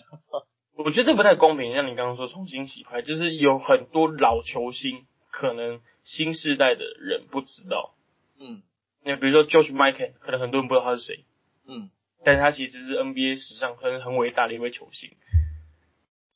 [0.77, 1.75] 我觉得这不太公平。
[1.75, 7.95] 像你刚刚说重新洗牌，就是有很多老球星，可能新世代的人不知道。
[8.39, 8.63] 嗯，
[9.03, 11.25] 那比如说 George Michael，可能很多人不知道他是谁。
[11.67, 11.89] 嗯，
[12.23, 15.11] 但是他其实是 NBA 史上很很伟大的一位球星。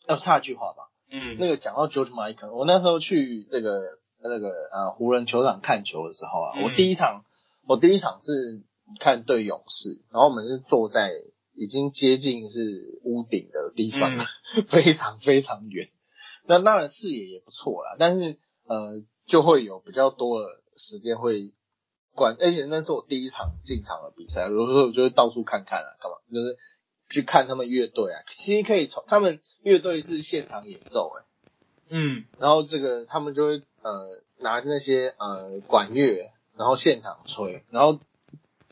[0.10, 0.90] 要插一句话吧。
[1.10, 3.80] 嗯，那个讲到 George Michael，我那时候去那个
[4.24, 7.24] 那个呃湖人球场看球的时候啊，我第一场。
[7.68, 8.64] 我第一场是
[9.00, 11.12] 看对勇士，然后我们是坐在
[11.56, 14.26] 已经接近是屋顶的地方，
[14.68, 15.90] 非常非常远。
[16.48, 21.54] 那当然视野也不错啦，但是呃就会有比较多的时间会
[22.16, 26.18] 管，而且那是我第一场进场的比赛，有时候我就会到处看看啊，干嘛？
[26.34, 26.58] 就是
[27.12, 31.26] 去看他们乐队啊，其实可以从他们乐队是现场演奏哎、
[31.92, 38.00] 嗯，然后这个他们就会呃拿着那些呃管乐，然后现场吹，然后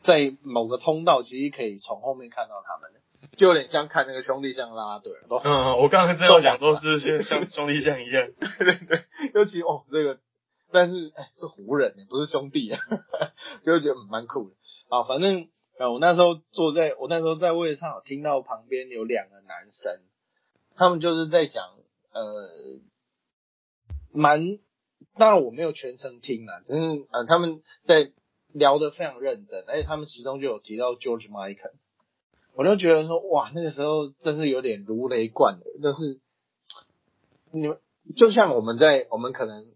[0.02, 3.00] 在某个通道其实可以从后面看到他们的，
[3.38, 9.04] 就有点像看那个兄弟像啦啦队，都嗯，我刚才正要讲都是像像兄弟像一样， 对对对，
[9.34, 10.20] 尤其哦这个，
[10.72, 12.80] 但是哎是湖人欸不是兄弟啊，
[13.66, 14.56] 就会觉得蛮酷的。
[14.88, 15.04] 啊。
[15.04, 20.00] 反正呃我那时候坐在我那时候在位置上，有听到旁边有两个男生，
[20.78, 21.66] 他们就是在讲
[22.14, 22.22] 呃
[24.12, 24.60] 蛮，
[25.18, 26.80] 当然我没有全程听啦，只是
[27.12, 28.12] 呃他们在
[28.54, 31.74] 聊得非常认真，而且他们其中就有提到 George Michael。
[32.56, 36.20] 我就觉得说，哇，那个时候真是有点如雷贯耳，就是
[37.52, 37.78] 你们
[38.16, 39.68] 就像我们在我们可能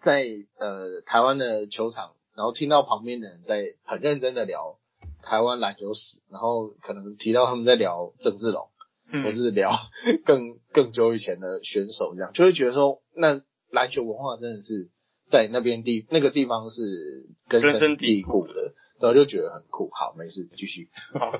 [0.00, 0.26] 在
[0.56, 4.78] 呃台湾的球场，然后听到旁边的人在很认真的聊
[5.22, 8.68] 台湾篮球史，然后可能提到他们在聊郑志龙，
[9.12, 9.72] 嗯或是聊
[10.24, 13.42] 更更久以前的选手，这样就会觉得说，那
[13.72, 14.90] 篮球文化真的是
[15.26, 19.90] 在那边地那个地方是根根深蒂固的，然后就觉得很酷。
[19.92, 20.88] 好，没事，继续。
[21.18, 21.32] 好，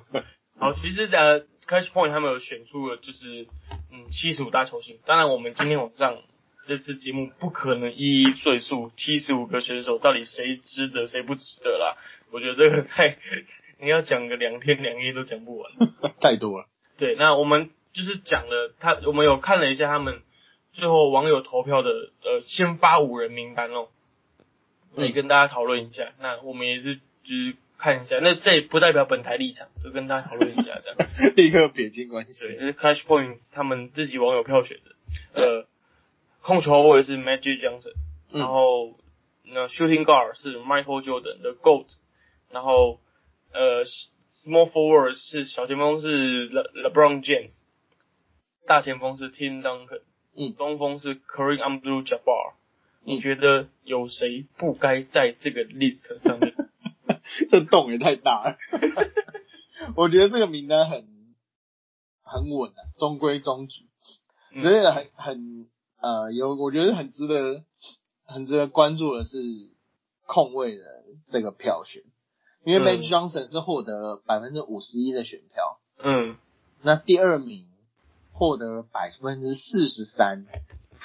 [0.59, 3.47] 好，其实呃，Cash Point 他们有选出了就是
[3.93, 6.16] 嗯七十五大球星，当然我们今天晚上
[6.66, 11.97] 这次节目不可能一一赘述七十五个选手到底谁值得谁不值得啦，
[12.30, 13.18] 我觉得这个太
[13.80, 15.70] 你要讲个两天两夜都讲不完。
[16.20, 16.66] 太多了。
[16.97, 20.22] 对，那我们就是讲了他，我们有看了一下他们
[20.73, 21.91] 最后网友投票的
[22.25, 23.89] 呃先发五人名单哦，
[24.97, 26.12] 可以嗯跟大家讨论一下。
[26.18, 31.11] 那我们也是就是看一下，那这也不代表本台立场，就跟大家讨论一下这样。
[31.37, 32.47] 立刻撇清关系。
[32.47, 34.93] 对，这是 Cash Points 他们自己网友票选的。
[35.35, 35.66] 呃，
[36.41, 37.95] 控球后卫是 Magic Johnson，
[38.31, 38.99] 嗯然后
[39.45, 41.87] 那 Shooting Guard 是 Michael Jordan 的 GOAT，
[42.51, 43.01] 然后
[43.53, 47.53] 呃 Small Forward 是小前锋是 Le LeBron James，
[48.66, 50.01] 大前锋是 Tim Duncan，
[50.37, 50.55] 嗯。
[50.55, 52.55] 中锋是 Kareem Abdul-Jabbar。
[53.05, 53.20] 你嗯。
[53.20, 56.53] 觉得有谁不该在这个 list 上面？
[57.51, 58.57] 这洞也太大了。
[59.97, 61.07] 我觉得这个名单很
[62.22, 63.87] 很稳啊，中规中矩，
[64.53, 64.61] 嗯。
[64.62, 65.66] 只是很很
[66.01, 67.64] 呃有，我觉得很值得
[68.24, 69.39] 很值得关注的是
[70.26, 70.85] 控卫的
[71.28, 72.03] 这个票选，
[72.64, 72.85] 因为嗯。
[72.85, 76.37] Magic Johnson 是获得了百分之五十一的选票，嗯，
[76.83, 77.66] 那第二名
[78.43, 80.47] 获得了百分之四十三，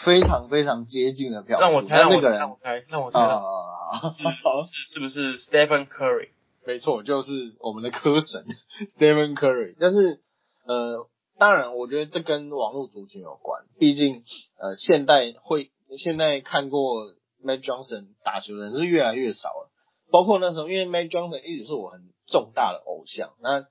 [0.03, 1.61] 非常非常接近的票数。
[1.61, 6.29] 让我猜，那那个让我猜，让我猜，让我猜，啊让我猜是是是不是 Stephen Curry？
[6.65, 8.43] 没错，就是我们的科神
[8.97, 9.75] Stephen Curry。
[9.77, 10.19] 但是
[10.65, 11.07] 呃，
[11.37, 14.23] 当然，我觉得这跟网络族群有关，毕竟
[14.59, 17.13] 呃，现代会现在看过
[17.45, 19.69] Matt Johnson 打球的人是越来越少了。
[20.09, 23.67] 包括那时候，因为 Matt Johnson 一直是我很重大的偶像，那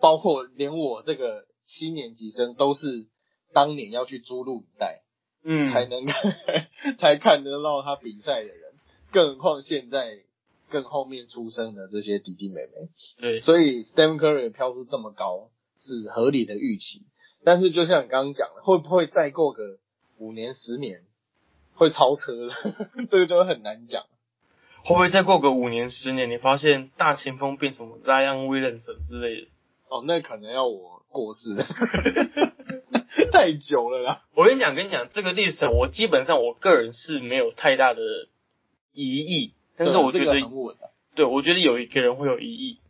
[0.00, 3.06] 包括连我这个七年级生都是
[3.52, 5.02] 当年要去租录影带，
[5.42, 6.34] 嗯，才能看
[6.98, 8.72] 才看得到他比赛的人，
[9.12, 10.18] 更何况现在
[10.70, 12.88] 更后面出生的这些弟弟妹妹，
[13.20, 17.02] 对，所以 Stephen Curry 的票数这么高是合理的预期。
[17.44, 19.78] 但是就像你刚刚讲的，会不会再过个
[20.18, 21.02] 五年十年
[21.74, 22.54] 会超车了？
[23.08, 24.04] 这个就很难讲。
[24.82, 29.48] 会不会再过个五年十年，你发现大前锋变什么 Zion Williamson 之类的？
[29.88, 31.64] 哦，那可能要我过世了，
[33.32, 34.24] 太久了啦。
[34.34, 38.02] 我跟你讲，跟你讲，这个 list 我基本上我个人是没有太大的
[38.92, 40.34] 疑义，但是我觉得
[41.14, 42.80] 对我觉得有一个人会有疑义，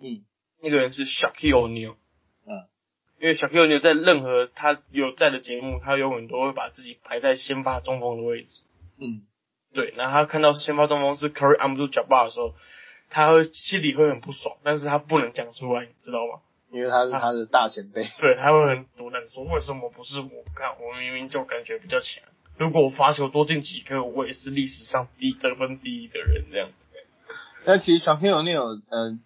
[0.00, 0.24] 嗯
[0.62, 1.96] 那个人是 Shaquille O'Neal。
[2.46, 2.64] 嗯，
[3.20, 8.62] 因为 Shaquille O'Neal 在任何他有在的节目，他永远都会把自己排在先发中锋的位置。
[8.98, 9.22] 嗯，
[9.74, 12.54] 对，然后他看到先发中锋是 Curry Abdul-Jabbar 的时候，
[13.10, 16.40] 他会心里会很不爽，但是他不能讲出来，你知道吗？
[16.74, 18.02] 因为他是他的大前辈。
[18.18, 20.28] 对，他会很毒烂说为什么不是我？
[20.56, 22.24] 看我明明就感觉比较强，
[22.58, 26.68] 如果我罚球多进几颗，我也是历史上第得分第一的人这样。
[27.64, 29.18] 那其实小 K 有那有，呃，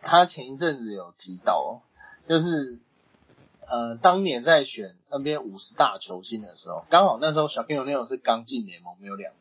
[0.00, 1.84] 他前一阵子有提到哦，
[2.26, 2.78] 就是
[3.68, 9.32] 呃，当年在选 NBA 五十大球星的时候，刚好那时候小 K 有那种是刚进联盟没有两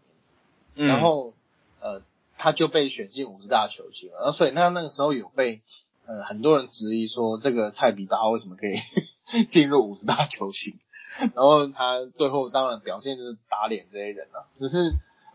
[0.75, 1.33] 年，嗯然后
[1.79, 2.01] 呃，
[2.37, 5.61] 他就被选进五十大球星了，然后所以他那个时候有被
[6.07, 8.79] 呃很多人质疑说，这个蔡比巴为什么可以
[9.49, 10.77] 进入五十大球星？
[11.19, 14.77] 然后他最后当然表现就是打脸这些人了、只是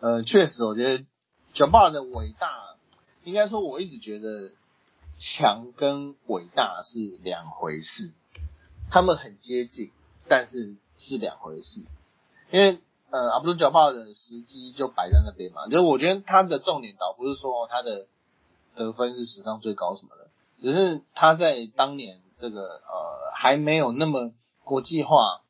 [0.00, 1.04] 呃，确实我觉得
[1.54, 2.76] j a b a 的伟大，
[3.24, 4.52] 应该说我一直觉得
[5.16, 8.12] 强跟伟大是两回事，
[8.90, 9.90] 他们很接近，
[10.28, 11.84] 但是是两回事。
[12.50, 12.78] 因为
[13.10, 18.06] 呃，阿布杜贾巴的时机就摆在那边嘛，就是我觉得他的重点倒不是说他的
[18.74, 20.30] 得分是史上最高什么的，
[20.61, 24.32] 只是他在当年这个呃还没有那么
[24.64, 25.40] 国际化，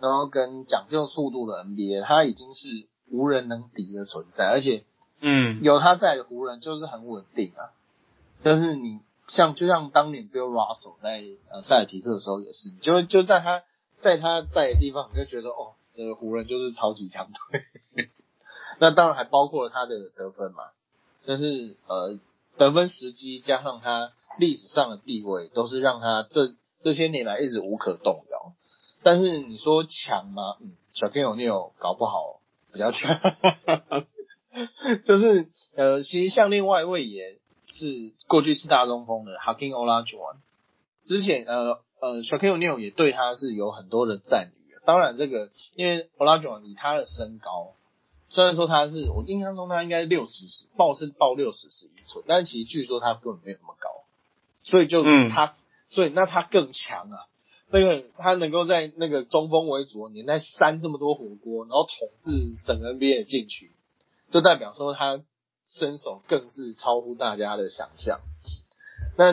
[0.00, 4.84] 然后跟讲究速度的 NBA，他已经是无人能敌的存在，而且
[5.20, 7.74] 嗯，有他在的湖人就是很稳定啊。
[8.42, 13.62] 就是你像就像当年 Bill Russell 在呃塞尔提克的时候也是，就就在他
[13.98, 18.08] 在他在的地方，你就觉得哦，这个湖人就是超级强队。
[18.80, 20.64] 那当然还包括了他的得分嘛，
[21.26, 22.18] 就是呃
[22.56, 28.52] 得分时机加上他历史上的地位，都是让他这这些年来一直无可动摇。
[29.02, 30.56] 但是你说强吗？
[30.60, 32.40] 嗯，小 Ken O'Neal 搞不好
[32.72, 33.18] 比较强，
[35.04, 37.38] 就是呃，其实像另外一位也
[37.72, 40.36] 是过去四大中锋的 Hakim Olajuwon，
[41.06, 44.74] 之前呃呃小 Ken O'Neal 也对他是有很多的赞誉。
[44.84, 47.74] 当然这个因为 Olajuwon 以他的身高，
[48.28, 53.89] 虽然说他是我印象中他应该六十十报是报六十十一寸，但其实据说他根本没有那么高，
[54.62, 55.56] 所以就嗯他、
[55.88, 57.26] 所以那他更强啊。
[57.72, 63.70] 那个他能够在那个中锋为主的年代扇这么多火锅，然后统治整个 NBA 的禁区，
[64.30, 65.22] 就代表说他
[65.68, 68.22] 身手更是超乎大家的想象。
[69.16, 69.32] 那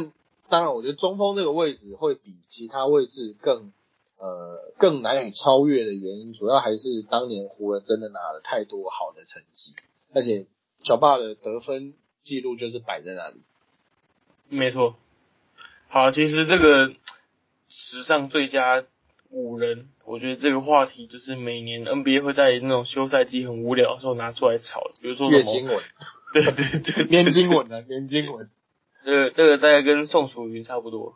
[0.49, 3.73] 当然，我觉得中锋这个位置会比其他位置更
[4.19, 9.73] 呃更难以超越的原因，主要还是当年湖人真的拿了太多好的成绩，
[10.13, 10.45] 而且
[10.83, 13.41] 小霸的得分记录就是摆在那里。
[14.47, 14.95] 没错。
[15.89, 16.93] 好，其实这个
[17.69, 18.83] 史上最佳
[19.29, 25.83] 五人，我觉得这个话题就是每年 NBA 会在那种休赛季很无聊的时候拿出来炒，比如说什么，月经文，
[26.33, 28.49] 对对对，年经文啊，年经文。
[29.05, 31.15] 这个这个大概跟宋楚瑜差不多，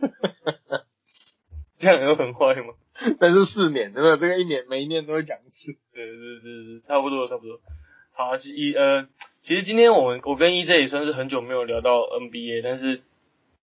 [1.78, 2.74] 这样有很坏吗？
[3.20, 4.18] 但是四年，对不对？
[4.18, 5.76] 这个一年每一年都会讲一次。
[5.92, 7.60] 对对对对，差不多差不多。
[8.12, 9.08] 好，其一呃，
[9.42, 13.02] 其实今天我们我跟 EJ 也算是很久没有聊到 NBA，但是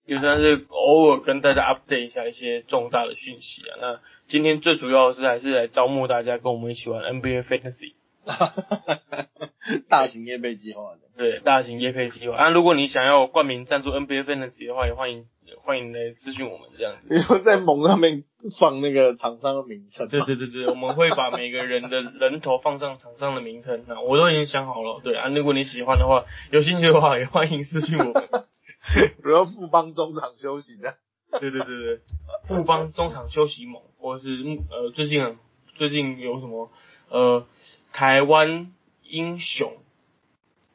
[0.07, 3.77] 也算是偶尔跟大家 update 一下一些重大的讯息啊。
[3.79, 7.93] 那今天最主要的是还是来招募大家跟我们一起玩 NBA Fantasy，
[9.89, 12.49] 大型业配计划的，对，大型业配计划啊。
[12.49, 15.25] 如果你想要冠名赞助 NBA Fantasy 的话，也欢迎
[15.63, 17.13] 欢迎来咨询我们这样子。
[17.13, 18.23] 你说在盟上面
[18.59, 25.01] 放那个厂商的名称，对对对对，我们会把每个人的人头放上厂商的名称，那我都已经想好了。
[25.03, 28.13] 对啊，如果你喜欢的话，有兴趣的话，也欢迎私信我们。
[28.93, 30.95] 比如富邦中场休息的，
[31.39, 31.99] 对对对对，
[32.47, 34.29] 富邦中场休息盟，或者是
[34.69, 35.37] 呃最近很
[35.75, 36.71] 最近有什么
[37.09, 37.45] 呃
[37.91, 38.71] 台湾
[39.03, 39.73] 英雄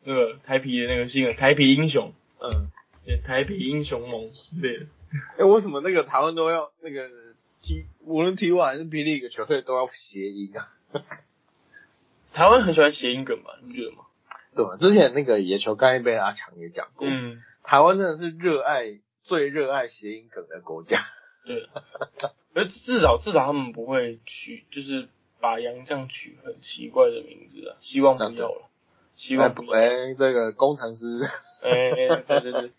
[0.05, 2.72] 那个台皮的那个新闻，台皮英雄，嗯，对
[3.25, 4.87] 台北英雄盟之类的。
[5.39, 7.09] 哎、为什么那个台湾都要那个
[7.63, 10.73] T，无论 T one 还是霹雳一个球队都要谐音啊？
[12.33, 13.51] 台湾很喜欢谐音梗嘛？
[13.63, 14.05] 你觉得吗？
[14.55, 14.77] 对吧？
[14.79, 21.03] 之前那个野球干一杯阿强也讲过，嗯，台湾真的是热爱最热爱谐音梗的国家。
[21.45, 21.69] 对。
[22.55, 25.09] 而至少至少他们不会取，就是
[25.41, 28.69] 把洋将取很奇怪的名字啊，希望不要了，
[29.17, 29.73] 希望不要。
[29.73, 31.19] 哎、这个工程师，
[31.63, 32.73] 哎、哎对对对。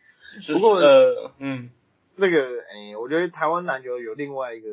[0.53, 1.69] 不过呃，嗯，
[2.15, 4.69] 那个哎、我觉得台湾篮球有另外一个，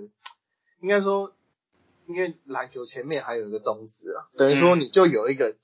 [0.80, 1.32] 应该说，
[2.06, 5.54] 因为篮球前面还有一个宗旨啊，等于说你就有一个，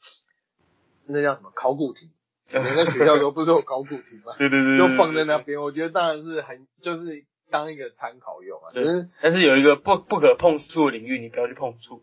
[1.07, 2.11] 那叫什么考古题，
[2.53, 4.35] 每个学校都不是有考古题吗？
[4.39, 12.03] 对对对，就放在那边，我觉得当然是很就是当一个参考用啊，只对是但是有一个不不可碰触的领域，你不要去碰触，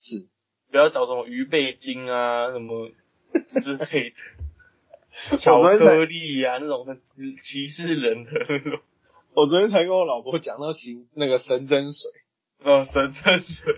[0.00, 0.26] 是。
[0.68, 2.90] 不要找什么鱼背筋啊什么
[3.32, 4.16] 之类的，
[5.38, 7.00] 巧克力啊那种很
[7.42, 8.80] 歧视人的那种。
[9.34, 12.10] 我昨天才跟我老婆讲到行那个神针水，
[12.62, 13.74] 哦，神针水，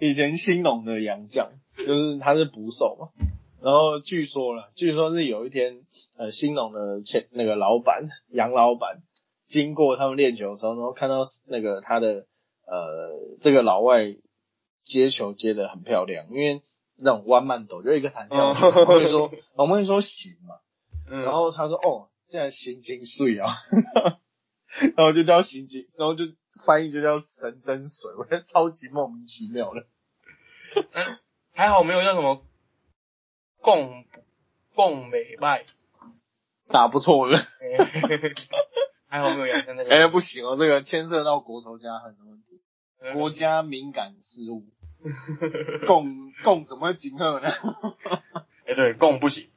[0.00, 3.08] 以前兴农的洋将，就是他是捕手嘛，
[3.62, 5.82] 然后据说了，据说是有一天，
[6.16, 9.02] 呃，兴农的前那个老板杨老板
[9.46, 12.26] 经过他们练球的时候，然后看到那个他的
[12.66, 14.16] 呃这个老外
[14.82, 16.62] 接球接的很漂亮，因为
[16.96, 20.56] 那种弯慢抖就一个弹跳， 哦我们会说我们会说行嘛，
[21.10, 23.54] 嗯，然后他说哦，现在行经水啊。
[24.96, 26.24] 然后就叫行经，然后就
[26.66, 29.86] 翻译就叫神针水， 我觉得超级莫名其妙的。
[31.54, 32.44] 还好没有叫什么
[33.62, 34.04] 共
[34.74, 35.64] 共美拜，
[36.68, 37.38] 打不错了，
[39.08, 39.90] 还好没有养成那个。
[39.90, 42.60] 哎、不行哦，这个牵涉到国仇家恨的问题，
[43.18, 44.66] 国家敏感事务，
[45.86, 47.48] 共共怎么会警贺呢？
[48.66, 49.48] 哎、对，共不行。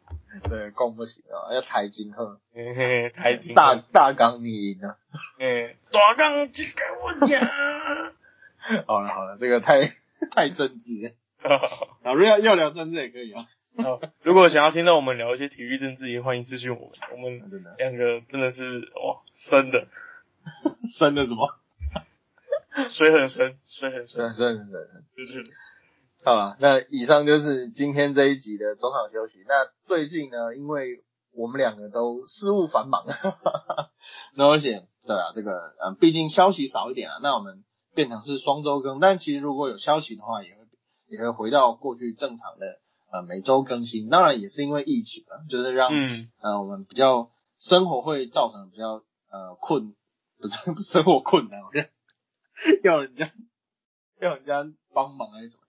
[0.43, 4.97] 对，攻不行啊，要台金喝，嘿嘿，台金大大纲你赢了。
[5.39, 7.39] 嗯，大港就给我赢。
[8.88, 9.91] 好了好了，这个太
[10.32, 11.11] 太政治了。
[12.03, 13.43] 啊，如果要要聊政治也可以啊。
[13.84, 16.89] 好，如果想要听到我们聊一些体育政治，也欢迎私讯我们。
[17.11, 19.88] 我们两个真的是哇，深的，
[20.97, 21.55] 深的什么？
[22.89, 24.71] 水很深，水很深，深深深深。
[25.15, 25.53] 对对对。
[26.24, 29.43] 好了，那以上就是今天这一集的中场休息。
[29.47, 31.03] 那最近呢，因为
[31.34, 33.05] 我们两个都事务繁忙，
[34.38, 35.51] 那而且对啊，这个
[35.84, 37.63] 嗯，毕竟消息少一点啊，那我们
[37.95, 38.99] 变成是双周更。
[38.99, 40.61] 但其实如果有消息的话，也会
[41.09, 42.67] 也会回到过去正常的
[43.11, 44.07] 呃每周更新。
[44.09, 49.01] 当然也是因为疫情啊，就是让、嗯，呃我们比较生活会造成比较
[49.32, 49.95] 呃困，
[50.38, 51.89] 不是生活困难，我觉得
[52.88, 53.32] 要人家
[54.19, 54.63] 要人家
[54.93, 55.61] 帮忙还是什么。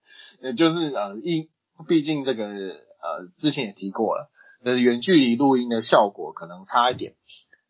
[0.43, 1.47] 呃，就是呃，因
[1.87, 4.29] 毕竟这个呃，之前也提过了，
[4.63, 7.15] 呃，远距离录音的效果可能差一点，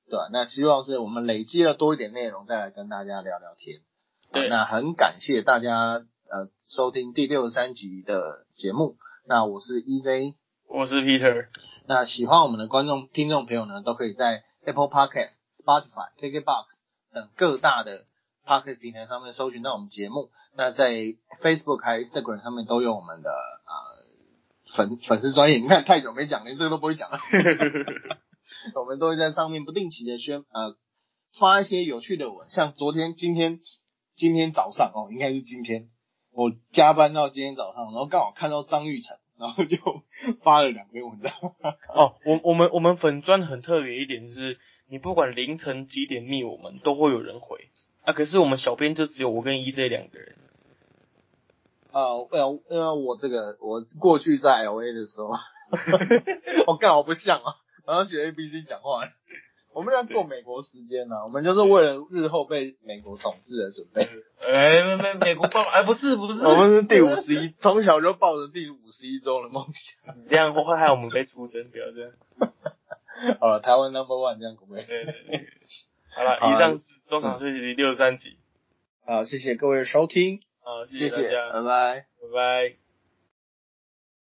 [0.10, 0.28] 对吧？
[0.32, 3.80] 那希望是我们累积了多一点内容，再来跟大家聊聊天。
[4.32, 8.98] 对那很感谢大家呃收听第六十三集的节目。
[9.28, 10.34] 那我是 EJ，
[10.68, 11.48] 我是 Peter，
[11.88, 16.66] 那喜欢我们的观众听众朋友呢，都可以在 Apple Podcast、Spotify、KKBox
[17.14, 18.06] 等各大的
[18.44, 20.32] Podcast 平台上面搜寻到我们节目。
[20.56, 20.92] 那在
[21.42, 25.58] Facebook 还有 Instagram 上面都有我们的呃粉粉丝专业。
[25.58, 27.20] 你看太久没讲，连这个都不会讲了。
[28.76, 30.78] 我们都会在上面不定期的宣呃
[31.40, 33.60] 发一些有趣的文，像昨天、今天、
[34.16, 35.90] 今天早上哦，应该是今天，
[36.32, 39.78] 我加班到今天早上，然后刚好看到张玉成，然后就
[40.44, 41.32] 发了两篇文章。
[41.96, 47.70] 哦，我我们我们粉砖很特别一点是，你不管凌晨几点密我们，都会有人回
[48.04, 48.14] 啊。
[48.14, 50.36] 可是我们小编就只有我跟 EJ 两个人。
[51.92, 55.30] 呃，呃，因为我这个我过去在 LA 的时候，
[56.68, 57.54] 我刚好不像啊，
[57.86, 59.02] 然后学 ABC 讲话。
[59.76, 64.08] 我们要过美国时间呢、啊，我们就是为了日后被美国统治而准备。
[64.48, 70.14] 哎，美美美国爸爸，哎，不是不是，我们是第五十一，从小就抱着第五十一周的梦想。
[70.30, 72.12] 这样会害我们被出征，不要这样。
[73.40, 74.86] 好了，台湾 Number One 这样可不可以？
[74.86, 75.48] 对对对。
[76.16, 78.38] 好了，以上是中场休息第六十三集。
[79.06, 82.06] 好，谢谢各位的收听，好，谢谢谢，大家，拜拜。
[82.22, 82.83] 拜拜。